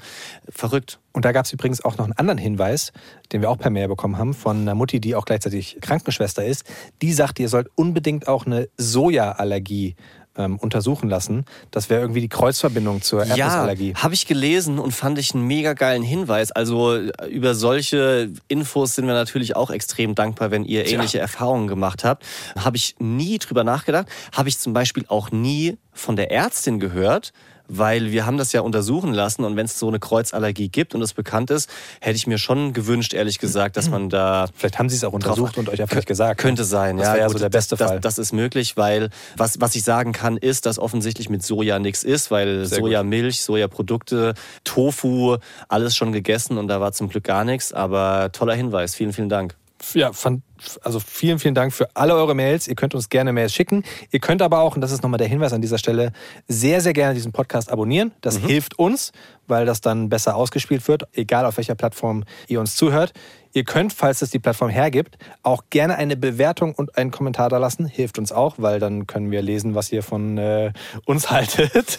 [0.49, 1.01] Verrückt.
[1.13, 2.93] Und da gab es übrigens auch noch einen anderen Hinweis,
[3.33, 6.65] den wir auch per Mail bekommen haben, von einer Mutti, die auch gleichzeitig Krankenschwester ist.
[7.03, 9.97] Die sagt, ihr sollt unbedingt auch eine Sojaallergie
[10.39, 11.45] ähm, untersuchen lassen.
[11.71, 13.91] Das wäre irgendwie die Kreuzverbindung zur Erdnussallergie.
[13.91, 16.53] Ja, habe ich gelesen und fand ich einen mega geilen Hinweis.
[16.53, 21.67] Also äh, über solche Infos sind wir natürlich auch extrem dankbar, wenn ihr ähnliche Erfahrungen
[21.67, 22.25] gemacht habt.
[22.57, 24.07] Habe ich nie drüber nachgedacht.
[24.33, 27.33] Habe ich zum Beispiel auch nie von der Ärztin gehört.
[27.69, 31.03] Weil wir haben das ja untersuchen lassen und wenn es so eine Kreuzallergie gibt und
[31.03, 31.69] es bekannt ist,
[32.01, 35.13] hätte ich mir schon gewünscht, ehrlich gesagt, dass man da Vielleicht haben sie es auch
[35.13, 36.41] untersucht und euch einfach nicht gesagt.
[36.41, 37.13] könnte sein, Das ja.
[37.15, 38.01] wäre ja so der beste das, Fall.
[38.01, 41.79] Das, das ist möglich, weil was, was ich sagen kann, ist, dass offensichtlich mit Soja
[41.79, 42.79] nichts ist, weil Sehr.
[42.79, 45.37] Sojamilch, Sojaprodukte, Tofu,
[45.69, 47.73] alles schon gegessen und da war zum Glück gar nichts.
[47.73, 49.55] Aber toller Hinweis, vielen, vielen Dank.
[49.95, 50.43] Ja, fand,
[50.83, 52.69] also vielen, vielen Dank für alle eure Mails.
[52.69, 53.85] Ihr könnt uns gerne Mails schicken.
[54.11, 56.13] Ihr könnt aber auch, und das ist nochmal der Hinweis an dieser Stelle,
[56.49, 58.13] sehr, sehr gerne diesen Podcast abonnieren.
[58.21, 59.13] Das hilft uns,
[59.47, 63.13] weil das dann besser ausgespielt wird, egal auf welcher Plattform ihr uns zuhört.
[63.53, 67.59] Ihr könnt, falls es die Plattform hergibt, auch gerne eine Bewertung und einen Kommentar da
[67.59, 67.87] lassen.
[67.87, 70.73] Hilft uns auch, weil dann können wir lesen, was ihr von äh,
[71.07, 71.99] uns haltet.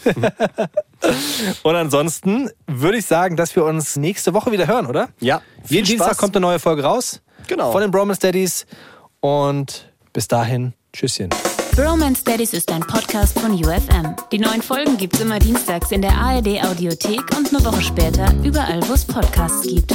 [1.64, 5.10] und ansonsten würde ich sagen, dass wir uns nächste Woche wieder hören, oder?
[5.20, 7.22] Ja, Jeden Dienstag kommt eine neue Folge raus.
[7.48, 7.72] Genau.
[7.72, 8.66] Von den Bromance Daddies.
[9.22, 11.30] Und bis dahin, Tschüsschen.
[11.76, 14.16] Bromance Daddies ist ein Podcast von UFM.
[14.32, 18.82] Die neuen Folgen gibt's immer dienstags in der ARD Audiothek und eine Woche später überall,
[18.90, 19.94] wo es Podcasts gibt.